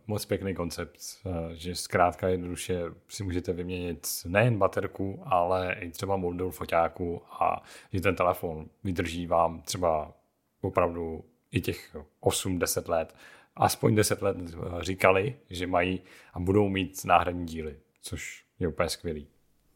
[0.08, 6.18] moc pěkný koncept, uh, že zkrátka jednoduše si můžete vyměnit nejen baterku, ale i třeba
[6.18, 10.14] modul foťáku a že ten telefon vydrží vám třeba
[10.62, 13.16] opravdu i těch 8-10 let.
[13.56, 16.02] Aspoň 10 let eh, říkali, že mají
[16.34, 19.28] a budou mít náhradní díly, což je úplně skvělý.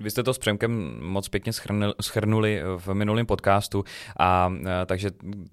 [0.02, 1.52] Vy jste to s Přemkem moc pěkně
[2.02, 3.84] schrnuli v minulém podcastu,
[4.18, 5.12] a, a takže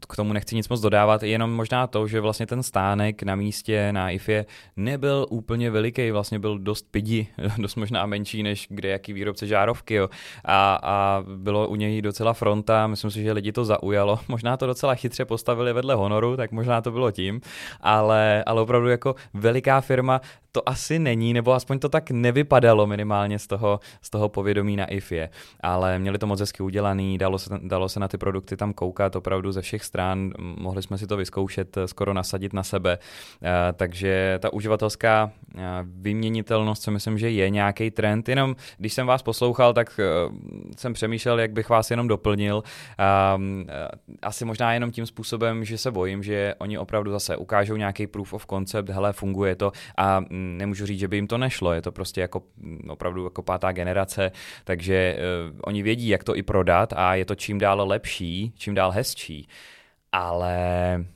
[0.09, 3.93] k tomu nechci nic moc dodávat, jenom možná to, že vlastně ten stánek na místě
[3.93, 7.27] na IFE nebyl úplně veliký, vlastně byl dost pidi,
[7.59, 9.95] dost možná menší než kde jaký výrobce žárovky.
[9.95, 10.09] Jo.
[10.45, 14.19] A, a bylo u něj docela fronta, myslím si, že lidi to zaujalo.
[14.29, 17.41] Možná to docela chytře postavili vedle Honoru, tak možná to bylo tím,
[17.81, 20.21] ale, ale opravdu jako veliká firma
[20.59, 24.85] to asi není, nebo aspoň to tak nevypadalo minimálně z toho, z toho povědomí na
[24.85, 25.29] IFE,
[25.61, 29.17] ale měli to moc hezky udělaný, dalo se, dalo se na ty produkty tam koukat
[29.17, 33.73] opravdu ze všech stran, mohli jsme si to vyzkoušet, eh, skoro nasadit na sebe, eh,
[33.73, 39.23] takže ta uživatelská eh, vyměnitelnost si myslím, že je nějaký trend, jenom když jsem vás
[39.23, 40.01] poslouchal, tak
[40.77, 42.63] jsem přemýšlel, jak bych vás jenom doplnil,
[42.99, 43.67] ehm,
[44.23, 48.33] asi možná jenom tím způsobem, že se bojím, že oni opravdu zase ukážou nějaký proof
[48.33, 49.73] of concept, hele, funguje to.
[49.97, 53.25] A mm, nemůžu říct, že by jim to nešlo, je to prostě jako mm, opravdu
[53.25, 54.33] jako pátá generace,
[54.65, 55.17] takže
[55.51, 58.91] uh, oni vědí, jak to i prodat a je to čím dál lepší, čím dál
[58.91, 59.49] hezčí.
[60.13, 60.57] Ale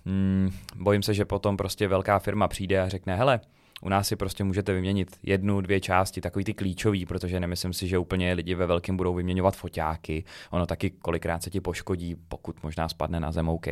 [0.06, 3.40] hmm, bojím se, že potom prostě velká firma přijde a řekne, hele,
[3.82, 7.88] u nás si prostě můžete vyměnit jednu, dvě části, takový ty klíčový, protože nemyslím si,
[7.88, 10.24] že úplně lidi ve velkém budou vyměňovat foťáky.
[10.50, 13.66] Ono taky kolikrát se ti poškodí, pokud možná spadne na zem, OK.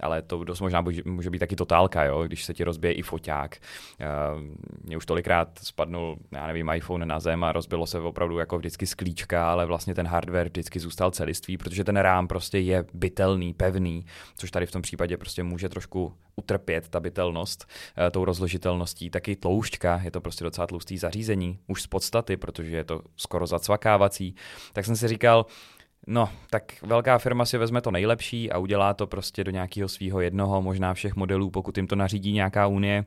[0.00, 3.56] Ale to dost možná může být taky totálka, jo, když se ti rozbije i foťák.
[4.84, 8.86] Mně už tolikrát spadnul, já nevím, iPhone na zem a rozbilo se opravdu jako vždycky
[8.86, 14.06] sklíčka, ale vlastně ten hardware vždycky zůstal celistvý, protože ten rám prostě je bytelný, pevný,
[14.36, 19.36] což tady v tom případě prostě může trošku utrpět ta bytelnost uh, tou rozložitelností, taky
[19.36, 24.34] tloušťka, je to prostě docela tlustý zařízení, už z podstaty, protože je to skoro zacvakávací,
[24.72, 25.46] tak jsem si říkal,
[26.06, 30.20] No, tak velká firma si vezme to nejlepší a udělá to prostě do nějakého svého
[30.20, 33.04] jednoho, možná všech modelů, pokud jim to nařídí nějaká unie,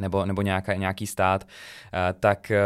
[0.00, 1.48] nebo, nebo nějaká, nějaký stát,
[1.94, 2.60] eh, tak eh,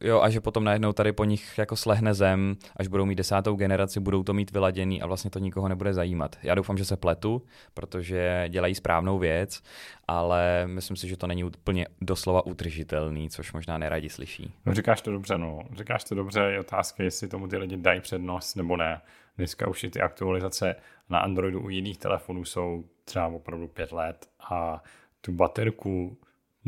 [0.00, 3.56] jo, a že potom najednou tady po nich jako slehne zem, až budou mít desátou
[3.56, 6.36] generaci, budou to mít vyladěný a vlastně to nikoho nebude zajímat.
[6.42, 7.42] Já doufám, že se pletu,
[7.74, 9.62] protože dělají správnou věc,
[10.08, 14.52] ale myslím si, že to není úplně doslova utržitelný, což možná neradi slyší.
[14.66, 15.58] No říkáš to dobře, no.
[15.76, 19.00] Říkáš to dobře, je otázka, jestli tomu ty lidi dají přednost nebo ne.
[19.36, 20.76] Dneska už ty aktualizace
[21.10, 24.82] na Androidu u jiných telefonů jsou třeba opravdu pět let a
[25.20, 26.18] tu baterku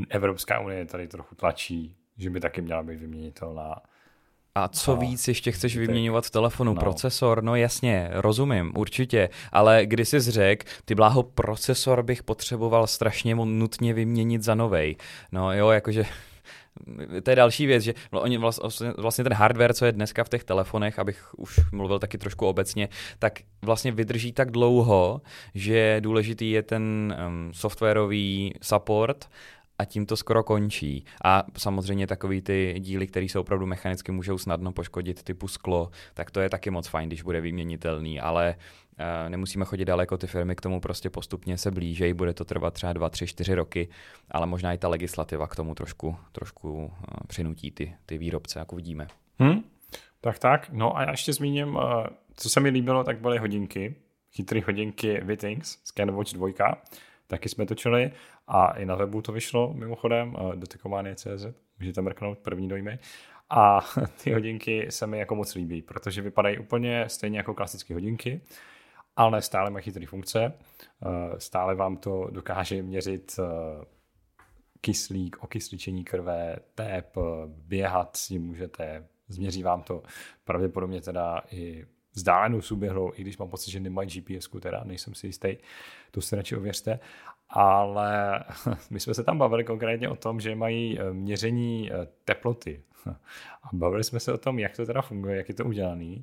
[0.08, 3.76] Evropská unie tady trochu tlačí, že by taky měla být vyměnitelná.
[4.54, 6.74] A co a víc ještě chceš vyměňovat v telefonu?
[6.74, 6.80] No.
[6.80, 7.42] Procesor?
[7.42, 9.28] No jasně, rozumím, určitě.
[9.52, 14.96] Ale když jsi řekl, ty bláho, procesor bych potřeboval strašně nutně vyměnit za novej.
[15.32, 16.04] No jo, jakože
[17.22, 20.44] to je další věc, že oni vlastně, vlastně ten hardware, co je dneska v těch
[20.44, 25.20] telefonech, abych už mluvil taky trošku obecně, tak vlastně vydrží tak dlouho,
[25.54, 29.28] že důležitý je ten um, softwarový support
[29.80, 31.04] a tím to skoro končí.
[31.24, 36.30] A samozřejmě takový ty díly, které se opravdu mechanicky můžou snadno poškodit, typu sklo, tak
[36.30, 40.56] to je taky moc fajn, když bude vyměnitelný, ale uh, nemusíme chodit daleko, ty firmy
[40.56, 43.88] k tomu prostě postupně se blížejí, bude to trvat třeba 2, 3, 4 roky,
[44.30, 46.90] ale možná i ta legislativa k tomu trošku, trošku uh,
[47.26, 49.06] přinutí ty, ty výrobce, jako vidíme.
[49.38, 49.64] Hmm,
[50.20, 51.82] tak tak, no a já ještě zmíním, uh,
[52.36, 53.94] co se mi líbilo, tak byly hodinky,
[54.32, 56.48] chytré hodinky Withings, ScanWatch 2,
[57.30, 58.12] taky jsme točili
[58.46, 61.46] a i na webu to vyšlo mimochodem, dotekománie.cz,
[61.78, 62.98] můžete mrknout první dojmy.
[63.50, 63.80] A
[64.24, 68.40] ty hodinky se mi jako moc líbí, protože vypadají úplně stejně jako klasické hodinky,
[69.16, 70.52] ale stále mají chytré funkce,
[71.38, 73.36] stále vám to dokáže měřit
[74.80, 77.16] kyslík, okysličení krve, tep,
[77.46, 80.02] běhat si můžete, změří vám to.
[80.44, 85.26] Pravděpodobně teda i vzdálenou suběhlou, i když mám pocit, že nemají GPS, teda nejsem si
[85.26, 85.56] jistý,
[86.10, 87.00] to si radši ověřte.
[87.48, 88.44] Ale
[88.90, 92.82] my jsme se tam bavili konkrétně o tom, že mají eh, měření eh, teploty.
[93.62, 96.16] A bavili jsme se o tom, jak to teda funguje, jak je to udělané.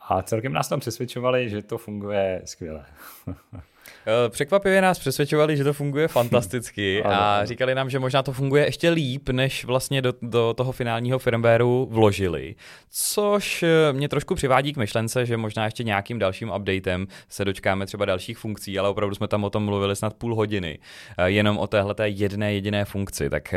[0.00, 2.86] A celkem nás tam přesvědčovali, že to funguje skvěle.
[4.06, 8.64] Eh, překvapivě nás přesvědčovali, že to funguje fantasticky a říkali nám, že možná to funguje
[8.64, 12.54] ještě líp, než vlastně do, do toho finálního firmwareu vložili.
[12.90, 17.86] Což eh, mě trošku přivádí k myšlence, že možná ještě nějakým dalším updatem se dočkáme
[17.86, 20.78] třeba dalších funkcí, ale opravdu jsme tam o tom mluvili snad půl hodiny.
[21.18, 23.30] Eh, jenom o téhle jedné jediné funkci.
[23.30, 23.54] Tak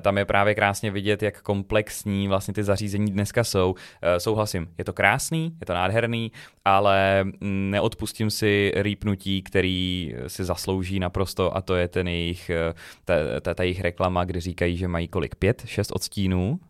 [0.00, 3.74] tam je právě krásně vidět, jak komplexní vlastně ty zařízení dneska jsou.
[4.18, 6.32] Souhlasím, je to krásný, je to nádherný,
[6.64, 12.74] ale mm, neodpustím si rýpnutí, který si zaslouží naprosto a to je ten jejich, eh,
[13.04, 16.60] ta, ta, ta jejich reklama, kde říkají, že mají kolik, pět, šest odstínů?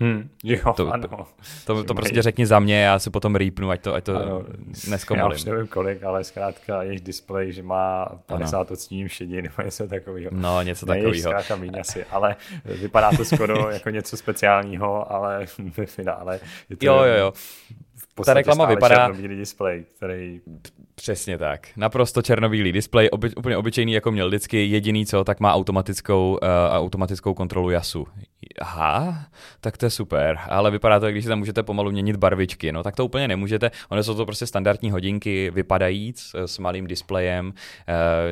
[0.00, 1.08] Hmm, jo, to, ano.
[1.08, 1.26] To,
[1.66, 4.44] to, to prostě řekni za mě, já se potom rýpnu, ať to, ať to ano,
[4.88, 5.30] neskomolím.
[5.30, 8.66] Já už nevím kolik, ale zkrátka jejich displej, že má 50 ano.
[8.70, 10.30] odstínů šedí nebo něco takového.
[10.32, 11.14] No, něco takového.
[11.14, 16.86] Zkrátka míň asi, ale vypadá to skoro jako něco speciálního, ale ve finále je to
[16.86, 17.32] jo, jo, jo
[18.24, 18.94] ta reklama vypadá...
[18.96, 20.40] černobílý displej, který...
[20.94, 21.68] Přesně tak.
[21.76, 24.66] Naprosto černobílý displej, oby, úplně obyčejný, jako měl vždycky.
[24.66, 28.06] Jediný co, tak má automatickou, uh, automatickou kontrolu jasu.
[28.60, 29.24] Aha,
[29.60, 32.82] tak to je super, ale vypadá to, když si tam můžete pomalu měnit barvičky, no
[32.82, 33.70] tak to úplně nemůžete.
[33.88, 37.52] Ono jsou to prostě standardní hodinky vypadajíc s malým displejem, uh,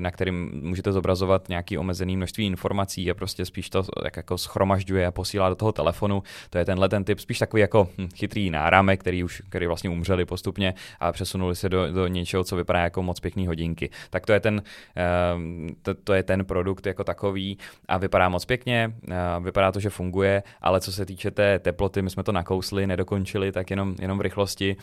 [0.01, 5.07] na kterým můžete zobrazovat nějaký omezený množství informací a prostě spíš to jak jako schromažďuje
[5.07, 6.23] a posílá do toho telefonu.
[6.51, 9.91] To je tenhle ten typ, spíš takový jako hm, chytrý náramek, který už který vlastně
[9.91, 13.91] umřeli postupně a přesunuli se do, do něčeho, co vypadá jako moc pěkný hodinky.
[14.11, 14.63] Tak to je ten,
[14.97, 18.95] ehm, to, to je ten produkt jako takový a vypadá moc pěkně,
[19.41, 23.53] vypadá to, že funguje, ale co se týče té teploty, my jsme to nakousli, nedokončili,
[23.53, 24.77] tak jenom, jenom v rychlosti.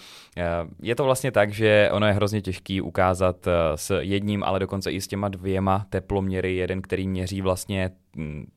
[0.82, 4.92] Je to vlastně tak, že ono je hrozně těžký ukázat e, s jedním, ale dokonce
[4.92, 7.92] i s těma dvěma teploměry, jeden, který měří vlastně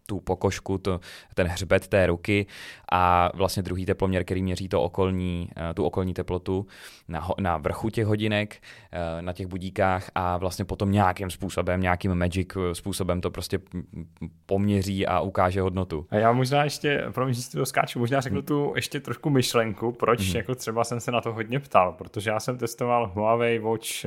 [0.06, 1.00] tu pokožku, to,
[1.34, 2.46] ten hřbet té ruky
[2.92, 6.66] a vlastně druhý teploměr, který měří to okolní, eh, tu okolní teplotu
[7.08, 12.14] na, na vrchu těch hodinek, eh, na těch budíkách a vlastně potom nějakým způsobem, nějakým
[12.14, 13.58] magic způsobem to prostě
[14.46, 16.06] poměří a ukáže hodnotu.
[16.10, 19.92] A já možná ještě, promiň, že si to skáču, možná řeknu tu ještě trošku myšlenku,
[19.92, 20.36] proč mm-hmm.
[20.36, 24.06] jako třeba jsem se na to hodně ptal, protože já jsem testoval Huawei Watch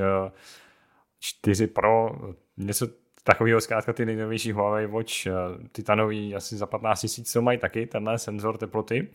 [1.20, 2.12] 4 eh, Pro,
[2.58, 2.88] něco
[3.24, 5.32] takového zkrátka ty nejnovější Huawei Watch eh,
[5.72, 9.10] titanový asi za 15 tisíc, co mají taky tenhle senzor teploty.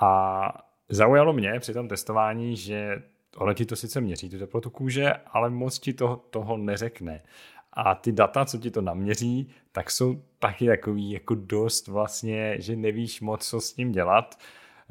[0.00, 0.52] A
[0.88, 3.02] zaujalo mě při tom testování, že
[3.36, 7.22] ono ti to sice měří, tu teplotu kůže, ale moc ti to, toho neřekne.
[7.72, 12.76] A ty data, co ti to naměří, tak jsou taky takový jako dost vlastně, že
[12.76, 14.38] nevíš moc, co s tím dělat.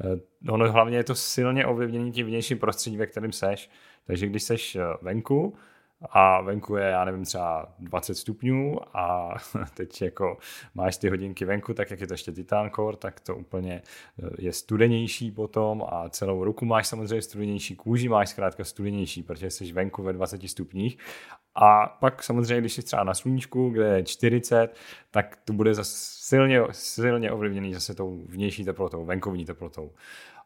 [0.00, 3.70] Eh, ono hlavně je to silně ovlivnění tím vnějším prostředí, ve kterém seš.
[4.06, 5.56] Takže když seš eh, venku,
[6.10, 9.34] a venku je, já nevím, třeba 20 stupňů a
[9.74, 10.38] teď jako
[10.74, 13.82] máš ty hodinky venku, tak jak je to ještě Titan Core, tak to úplně
[14.22, 19.50] eh, je studenější potom a celou ruku máš samozřejmě studenější, kůži máš zkrátka studenější, protože
[19.50, 20.98] jsi venku ve 20 stupních
[21.54, 24.76] a pak samozřejmě, když jsi třeba na sluníčku, kde je 40,
[25.10, 29.92] tak to bude zase silně, silně ovlivněný zase tou vnější teplotou, venkovní teplotou.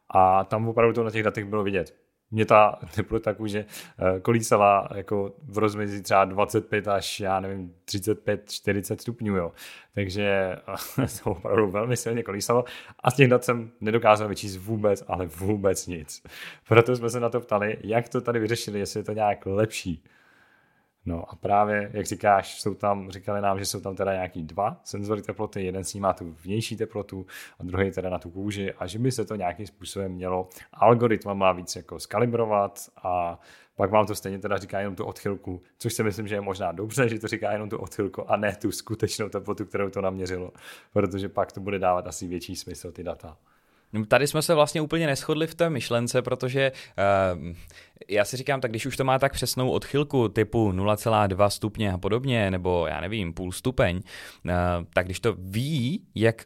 [0.09, 1.95] A tam opravdu to na těch datech bylo vidět
[2.31, 3.65] mě ta teplota kůže
[3.99, 9.51] eh, kolísala jako v rozmezí třeba 25 až, já nevím, 35, 40 stupňů, jo.
[9.93, 10.55] Takže
[11.23, 12.63] to opravdu velmi silně kolísalo
[12.99, 16.23] a z těch dat jsem nedokázal vyčíst vůbec, ale vůbec nic.
[16.67, 20.03] Proto jsme se na to ptali, jak to tady vyřešili, jestli je to nějak lepší.
[21.05, 24.81] No a právě, jak říkáš, jsou tam, říkali nám, že jsou tam teda nějaký dva
[24.83, 27.25] senzory teploty, jeden s ním má tu vnější teplotu
[27.59, 30.49] a druhý teda na tu kůži a že by se to nějakým způsobem mělo
[31.33, 33.39] má víc jako skalibrovat a
[33.75, 36.71] pak vám to stejně teda říká jenom tu odchylku, což si myslím, že je možná
[36.71, 40.51] dobře, že to říká jenom tu odchylku a ne tu skutečnou teplotu, kterou to naměřilo,
[40.93, 43.37] protože pak to bude dávat asi větší smysl ty data.
[43.93, 47.53] No, tady jsme se vlastně úplně neschodli v té myšlence, protože uh,
[48.09, 51.97] já si říkám, tak když už to má tak přesnou odchylku typu 0,2 stupně a
[51.97, 54.51] podobně, nebo já nevím, půl stupeň, uh,
[54.93, 56.45] tak když to ví, jak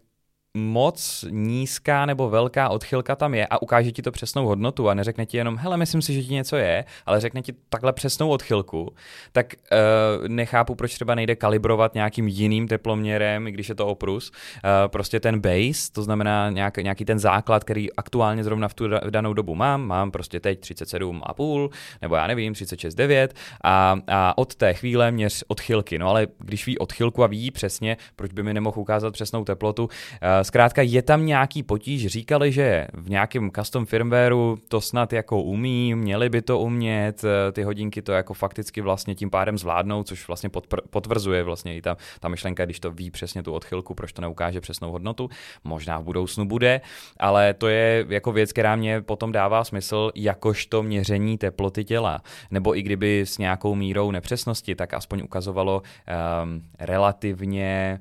[0.58, 5.26] moc nízká nebo velká odchylka tam je a ukáže ti to přesnou hodnotu a neřekne
[5.26, 8.94] ti jenom, hele, myslím si, že ti něco je, ale řekne ti takhle přesnou odchylku,
[9.32, 14.32] tak uh, nechápu, proč třeba nejde kalibrovat nějakým jiným teploměrem, když je to oprus.
[14.32, 18.88] Uh, prostě ten base, to znamená nějak, nějaký ten základ, který aktuálně zrovna v tu
[19.04, 21.70] v danou dobu mám, mám prostě teď 37,5
[22.02, 23.28] nebo já nevím, 36,9
[23.64, 26.00] a, a od té chvíle měř odchylky.
[26.00, 29.84] No ale když ví odchylku a ví přesně, proč by mi nemohl ukázat přesnou teplotu,
[29.84, 35.42] uh, Zkrátka je tam nějaký potíž, říkali, že v nějakém custom firmwareu to snad jako
[35.42, 40.04] umí, měli by to umět, eh, ty hodinky to jako fakticky vlastně tím pádem zvládnou,
[40.04, 40.50] což vlastně
[40.90, 44.62] potvrzuje vlastně i ta, ta myšlenka, když to ví přesně tu odchylku, proč to neukáže
[44.62, 45.30] přesnou hodnotu.
[45.64, 46.82] Možná v budoucnu bude,
[47.20, 52.22] ale to je jako věc, která mě potom dává smysl, jakožto měření teploty těla.
[52.52, 58.00] Nebo i kdyby s nějakou mírou nepřesnosti, tak aspoň ukazovalo um, relativně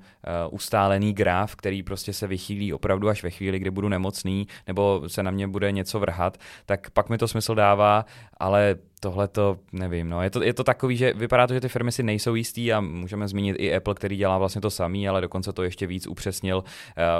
[0.48, 5.02] uh, ustálený graf, který prostě se vychýlí opravdu až ve chvíli, kdy budu nemocný nebo
[5.06, 8.04] se na mě bude něco vrhat, tak pak mi to smysl dává,
[8.40, 10.22] ale tohle to nevím, no.
[10.22, 12.80] Je to, je to takový, že vypadá to, že ty firmy si nejsou jistý a
[12.80, 16.56] můžeme zmínit i Apple, který dělá vlastně to samý, ale dokonce to ještě víc upřesnil
[16.56, 16.64] uh,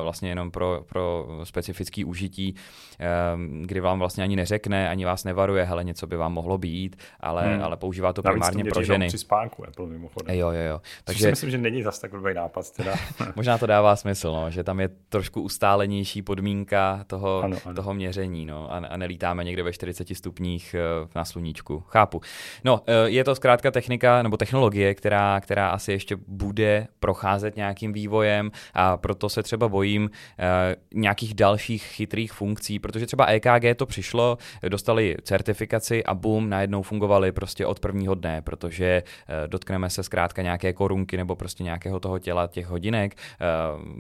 [0.03, 5.65] vlastně jenom pro, pro specifický užití, uh, kdy vám vlastně ani neřekne, ani vás nevaruje,
[5.65, 7.65] hele, něco by vám mohlo být, ale, hmm.
[7.65, 9.09] ale používá to primárně pro ženy.
[9.09, 10.37] při spánku Apple mimochodem.
[10.37, 10.81] Jo, jo, jo.
[11.05, 12.71] Takže si myslím, že není zase takový nápad.
[12.71, 12.95] Teda.
[13.37, 17.75] možná to dává smysl, no, že tam je trošku ustálenější podmínka toho, ano, ano.
[17.75, 22.21] toho měření no, a, a nelítáme někde ve 40 stupních uh, na sluníčku trošku, chápu.
[22.65, 27.93] No, eh, je to zkrátka technika nebo technologie, která, která asi ještě bude procházet nějakým
[27.93, 33.87] vývojem a proto se třeba bojím eh, nějakých dalších chytrých funkcí, protože třeba EKG to
[33.87, 40.03] přišlo, dostali certifikaci a boom, najednou fungovali prostě od prvního dne, protože eh, dotkneme se
[40.03, 43.15] zkrátka nějaké korunky nebo prostě nějakého toho těla těch hodinek,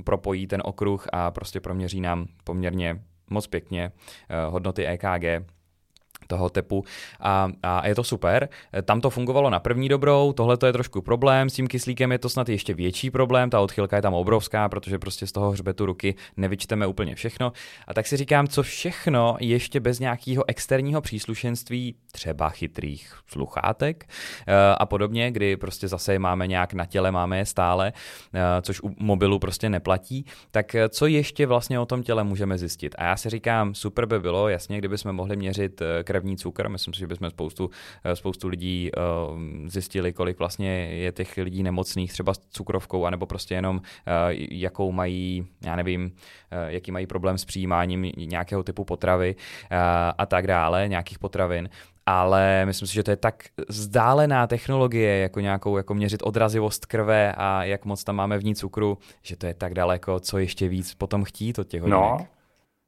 [0.04, 3.92] propojí ten okruh a prostě proměří nám poměrně moc pěkně
[4.48, 5.46] hodnoty EKG
[6.26, 6.84] toho typu
[7.20, 8.48] a, a je to super.
[8.82, 12.18] Tam to fungovalo na první dobrou, tohle to je trošku problém, s tím kyslíkem je
[12.18, 15.86] to snad ještě větší problém, ta odchylka je tam obrovská, protože prostě z toho hřbetu
[15.86, 17.52] ruky nevyčteme úplně všechno.
[17.88, 24.08] A tak si říkám, co všechno ještě bez nějakého externího příslušenství, třeba chytrých sluchátek
[24.46, 27.92] eh, a podobně, kdy prostě zase máme nějak na těle, máme je stále,
[28.34, 32.58] eh, což u mobilu prostě neplatí, tak eh, co ještě vlastně o tom těle můžeme
[32.58, 32.94] zjistit?
[32.98, 35.82] A já si říkám, super by bylo, jasně, kdyby jsme mohli měřit
[36.12, 36.68] krevní cukr.
[36.68, 37.70] Myslím si, že bychom spoustu,
[38.04, 39.00] eh, spoustu lidí eh,
[39.68, 44.12] zjistili, kolik vlastně je těch lidí nemocných třeba s cukrovkou, anebo prostě jenom eh,
[44.50, 46.12] jakou mají, já nevím,
[46.66, 49.34] jaký mají problém s přijímáním nějakého typu potravy
[50.18, 51.68] a tak dále, nějakých potravin
[52.06, 57.32] ale myslím si, že to je tak vzdálená technologie, jako nějakou jako měřit odrazivost krve
[57.36, 60.68] a jak moc tam máme v ní cukru, že to je tak daleko, co ještě
[60.68, 62.00] víc potom chtít od těch hodinek.
[62.00, 62.26] No,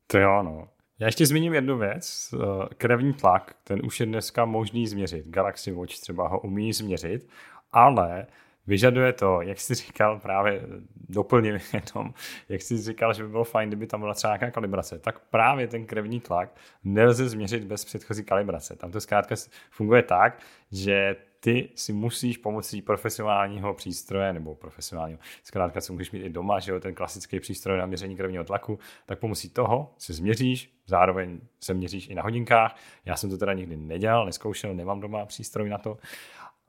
[0.06, 0.73] to jo, no.
[0.98, 2.34] Já ještě zmíním jednu věc.
[2.34, 5.26] Eh, krevní tlak, ten už je dneska možný změřit.
[5.26, 7.28] Galaxy Watch třeba ho umí změřit,
[7.72, 8.26] ale
[8.66, 10.62] vyžaduje to, jak jsi říkal, právě
[11.08, 12.14] doplním jenom,
[12.48, 15.68] jak jsi říkal, že by bylo fajn, kdyby tam byla třeba nějaká kalibrace, tak právě
[15.68, 18.76] ten krevní tlak nelze změřit bez předchozí kalibrace.
[18.76, 19.34] Tam to zkrátka
[19.70, 20.38] funguje tak,
[20.72, 26.60] že ty si musíš pomocí profesionálního přístroje, nebo profesionálního, zkrátka si můžeš mít i doma,
[26.60, 31.40] že jo, ten klasický přístroj na měření krevního tlaku, tak pomocí toho si změříš, zároveň
[31.60, 32.76] se měříš i na hodinkách.
[33.04, 35.98] Já jsem to teda nikdy nedělal, neskoušel, nemám doma přístroj na to,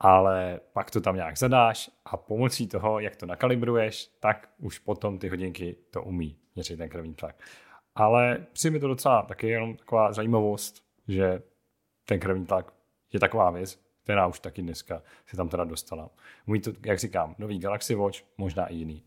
[0.00, 5.18] ale pak to tam nějak zadáš a pomocí toho, jak to nakalibruješ, tak už potom
[5.18, 7.36] ty hodinky to umí měřit ten krevní tlak.
[7.94, 11.42] Ale přijme to docela taky jenom taková zajímavost, že
[12.08, 12.72] ten krevní tlak
[13.12, 16.10] je taková věc, která už taky dneska se tam teda dostala.
[16.46, 19.02] Můj to, jak říkám, nový Galaxy Watch, možná i jiný.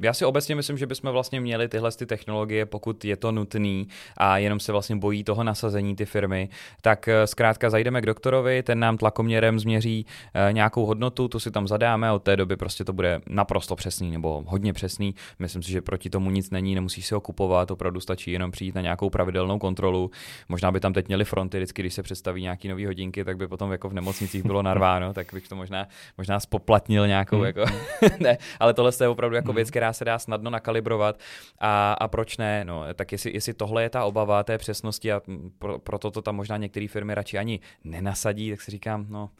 [0.00, 3.88] Já si obecně myslím, že bychom vlastně měli tyhle ty technologie, pokud je to nutný
[4.16, 6.48] a jenom se vlastně bojí toho nasazení ty firmy,
[6.82, 11.50] tak eh, zkrátka zajdeme k doktorovi, ten nám tlakoměrem změří eh, nějakou hodnotu, tu si
[11.50, 15.14] tam zadáme a od té doby prostě to bude naprosto přesný nebo hodně přesný.
[15.38, 18.74] Myslím si, že proti tomu nic není, nemusíš si ho kupovat, opravdu stačí jenom přijít
[18.74, 20.10] na nějakou pravidelnou kontrolu.
[20.48, 23.48] Možná by tam teď měli fronty, vždycky, když se představí nějaký nový hodinky, tak by
[23.48, 25.88] potom jako v nemocnicích bylo narváno, tak bych to možná,
[26.18, 27.44] možná spoplatnil nějakou, mm.
[27.44, 27.64] jako,
[28.20, 29.56] ne, ale tohle je opravdu jako mm.
[29.56, 31.20] věc, která se dá snadno nakalibrovat
[31.58, 35.20] a, a proč ne, no, tak jestli, jestli tohle je ta obava té přesnosti a
[35.58, 39.30] pro, proto to tam možná některé firmy radši ani nenasadí, tak si říkám, no,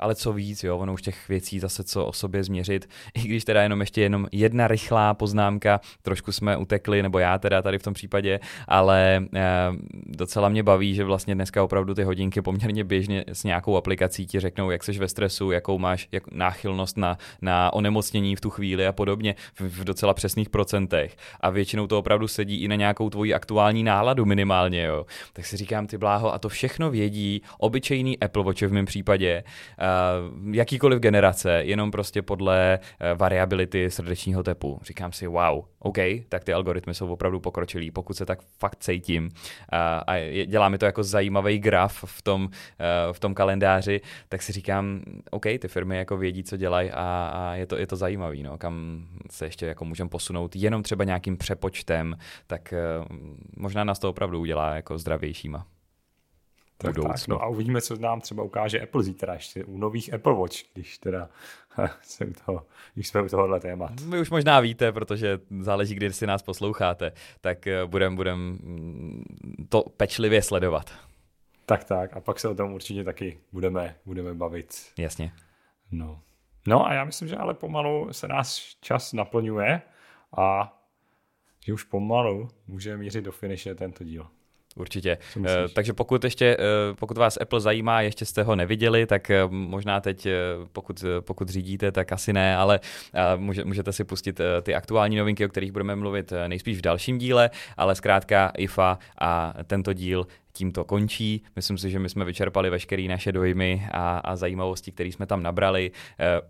[0.00, 3.44] ale co víc, jo, ono už těch věcí zase co o sobě změřit, i když
[3.44, 7.82] teda jenom ještě jenom jedna rychlá poznámka, trošku jsme utekli, nebo já teda tady v
[7.82, 9.40] tom případě, ale eh,
[10.06, 14.40] docela mě baví, že vlastně dneska opravdu ty hodinky poměrně běžně s nějakou aplikací ti
[14.40, 18.86] řeknou, jak jsi ve stresu, jakou máš jak náchylnost na, na onemocnění v tu chvíli
[18.86, 21.16] a podobně v, v docela přesných procentech.
[21.40, 25.06] A většinou to opravdu sedí i na nějakou tvoji aktuální náladu minimálně, jo.
[25.32, 29.42] Tak si říkám, ty bláho, a to všechno vědí obyčejný Apple Watch v mém případě,
[29.78, 29.89] eh,
[30.52, 34.80] jakýkoliv generace, jenom prostě podle uh, variability srdečního tepu.
[34.82, 39.24] Říkám si, wow, OK, tak ty algoritmy jsou opravdu pokročilý, pokud se tak fakt cítím.
[39.24, 39.30] Uh,
[40.06, 42.48] a dělá mi to jako zajímavý graf v tom,
[43.12, 47.54] v tom kalendáři, tak si říkám, OK, ty firmy jako vědí, co dělají a, a
[47.54, 51.36] je, to, je to zajímavý, no, kam se ještě jako můžeme posunout jenom třeba nějakým
[51.36, 52.16] přepočtem,
[52.46, 52.74] tak
[53.56, 55.66] možná nás to opravdu udělá jako zdravějšíma.
[56.80, 60.34] Tak, tak, no a uvidíme, co nám třeba ukáže Apple zítra ještě u nových Apple
[60.34, 61.28] Watch, když teda
[62.02, 64.00] jsem toho, když jsme u tohohle témat.
[64.00, 69.24] Vy už možná víte, protože záleží, kdy si nás posloucháte, tak budeme budem mm,
[69.68, 70.92] to pečlivě sledovat.
[71.66, 72.16] Tak, tak.
[72.16, 74.92] A pak se o tom určitě taky budeme, budeme bavit.
[74.98, 75.32] Jasně.
[75.90, 76.20] No.
[76.66, 79.82] no a já myslím, že ale pomalu se nás čas naplňuje
[80.36, 80.76] a
[81.66, 84.26] že už pomalu můžeme mířit do finiše tento díl.
[84.76, 85.18] Určitě.
[85.36, 85.44] Uh,
[85.74, 90.00] takže pokud ještě, uh, pokud vás Apple zajímá, ještě jste ho neviděli, tak uh, možná
[90.00, 90.26] teď,
[90.72, 92.80] pokud, pokud řídíte, tak asi ne, ale
[93.36, 97.50] může, můžete si pustit ty aktuální novinky, o kterých budeme mluvit nejspíš v dalším díle,
[97.76, 101.42] ale zkrátka IFA a tento díl tím to končí.
[101.56, 105.42] Myslím si, že my jsme vyčerpali veškeré naše dojmy a, a zajímavosti, které jsme tam
[105.42, 105.90] nabrali.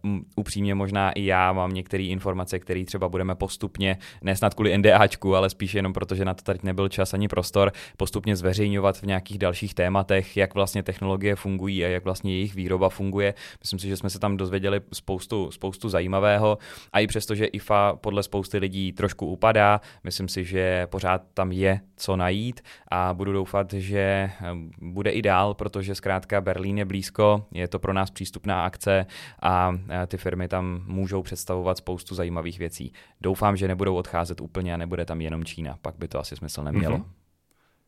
[0.05, 4.79] Uh, upřímně možná i já mám některé informace, které třeba budeme postupně, ne snad kvůli
[4.79, 8.97] NDAčku, ale spíš jenom proto, že na to tady nebyl čas ani prostor, postupně zveřejňovat
[8.97, 13.35] v nějakých dalších tématech, jak vlastně technologie fungují a jak vlastně jejich výroba funguje.
[13.61, 16.59] Myslím si, že jsme se tam dozvěděli spoustu, spoustu zajímavého
[16.93, 21.53] a i přesto, že IFA podle spousty lidí trošku upadá, myslím si, že pořád tam
[21.53, 26.79] je co najít a budu doufat, že že eh, bude i dál, protože zkrátka Berlín
[26.79, 29.07] je blízko, je to pro nás přístupná akce
[29.43, 32.93] a eh, ty firmy tam můžou představovat spoustu zajímavých věcí.
[33.21, 36.63] Doufám, že nebudou odcházet úplně a nebude tam jenom Čína, pak by to asi smysl
[36.63, 36.99] nemělo.
[36.99, 37.05] Mm-hmm.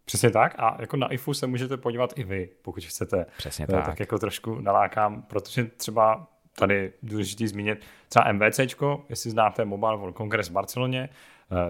[0.04, 3.26] Přesně tak a jako na IFU se můžete podívat i vy, pokud chcete.
[3.38, 3.86] Přesně eh, tak.
[3.86, 6.26] Tak jako trošku nalákám, protože třeba
[6.58, 11.08] tady důležitý zmínit třeba MVCčko, jestli znáte Mobile World Congress v Barceloně,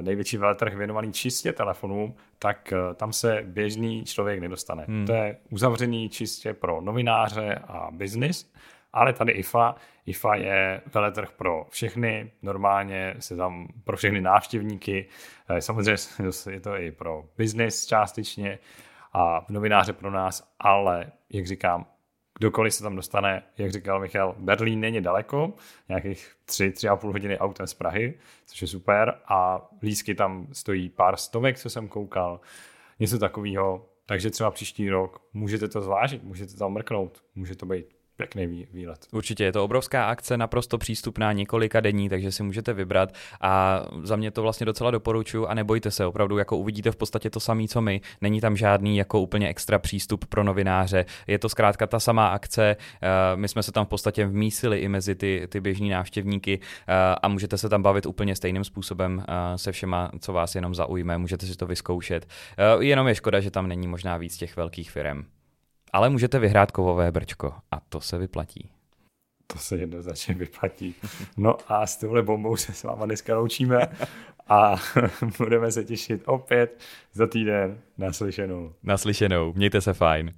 [0.01, 4.85] největší veletrh věnovaný čistě telefonům, tak eh, tam se běžný člověk nedostane.
[4.89, 5.07] Hmm.
[5.07, 8.53] To je uzavřený čistě pro novináře a biznis,
[8.93, 9.74] ale tady IFA,
[10.07, 15.09] IFA je veletrh pro všechny, normálně se tam pro všechny návštěvníky,
[15.49, 15.97] eh, samozřejmě
[16.51, 18.59] je to i pro biznis částečně
[19.12, 21.87] a novináře pro nás, ale jak říkám,
[22.39, 25.53] kdokoliv se tam dostane, jak říkal Michal, Berlín není daleko,
[25.89, 28.14] nějakých tři, tři a půl hodiny autem z Prahy,
[28.47, 29.14] což je super.
[29.28, 32.41] A lísky tam stojí pár stovek, co jsem koukal,
[33.01, 38.02] něco takového, takže třeba příští rok můžete to zvážit, můžete tam mrknout, může to být
[38.17, 39.07] pěkný výlet.
[39.13, 44.17] Určitě je to obrovská akce, naprosto přístupná, několika denní, takže si můžete vybrat a za
[44.17, 47.69] mě to vlastně docela doporučuji a nebojte se, opravdu jako uvidíte v podstatě to samé,
[47.69, 48.01] co my.
[48.21, 52.77] Není tam žádný jako úplně extra přístup pro novináře, je to zkrátka ta samá akce,
[53.03, 56.95] eh, my jsme se tam v podstatě vmísili i mezi ty, ty běžní návštěvníky eh,
[57.23, 61.19] a můžete se tam bavit úplně stejným způsobem eh, se všema, co vás jenom zaujme,
[61.19, 62.27] můžete si to vyzkoušet.
[62.81, 65.25] Jenom je škoda, že tam není možná víc těch velkých firm.
[65.93, 68.70] Ale můžete vyhrát kovové brčko a to se vyplatí.
[69.47, 70.95] To se jednoznačně vyplatí.
[71.36, 73.88] No a s touhle bombou se s váma dneska loučíme
[74.49, 74.74] a
[75.38, 76.80] budeme se těšit opět
[77.12, 78.72] za týden naslyšenou.
[78.82, 80.34] Naslyšenou, mějte se fajn.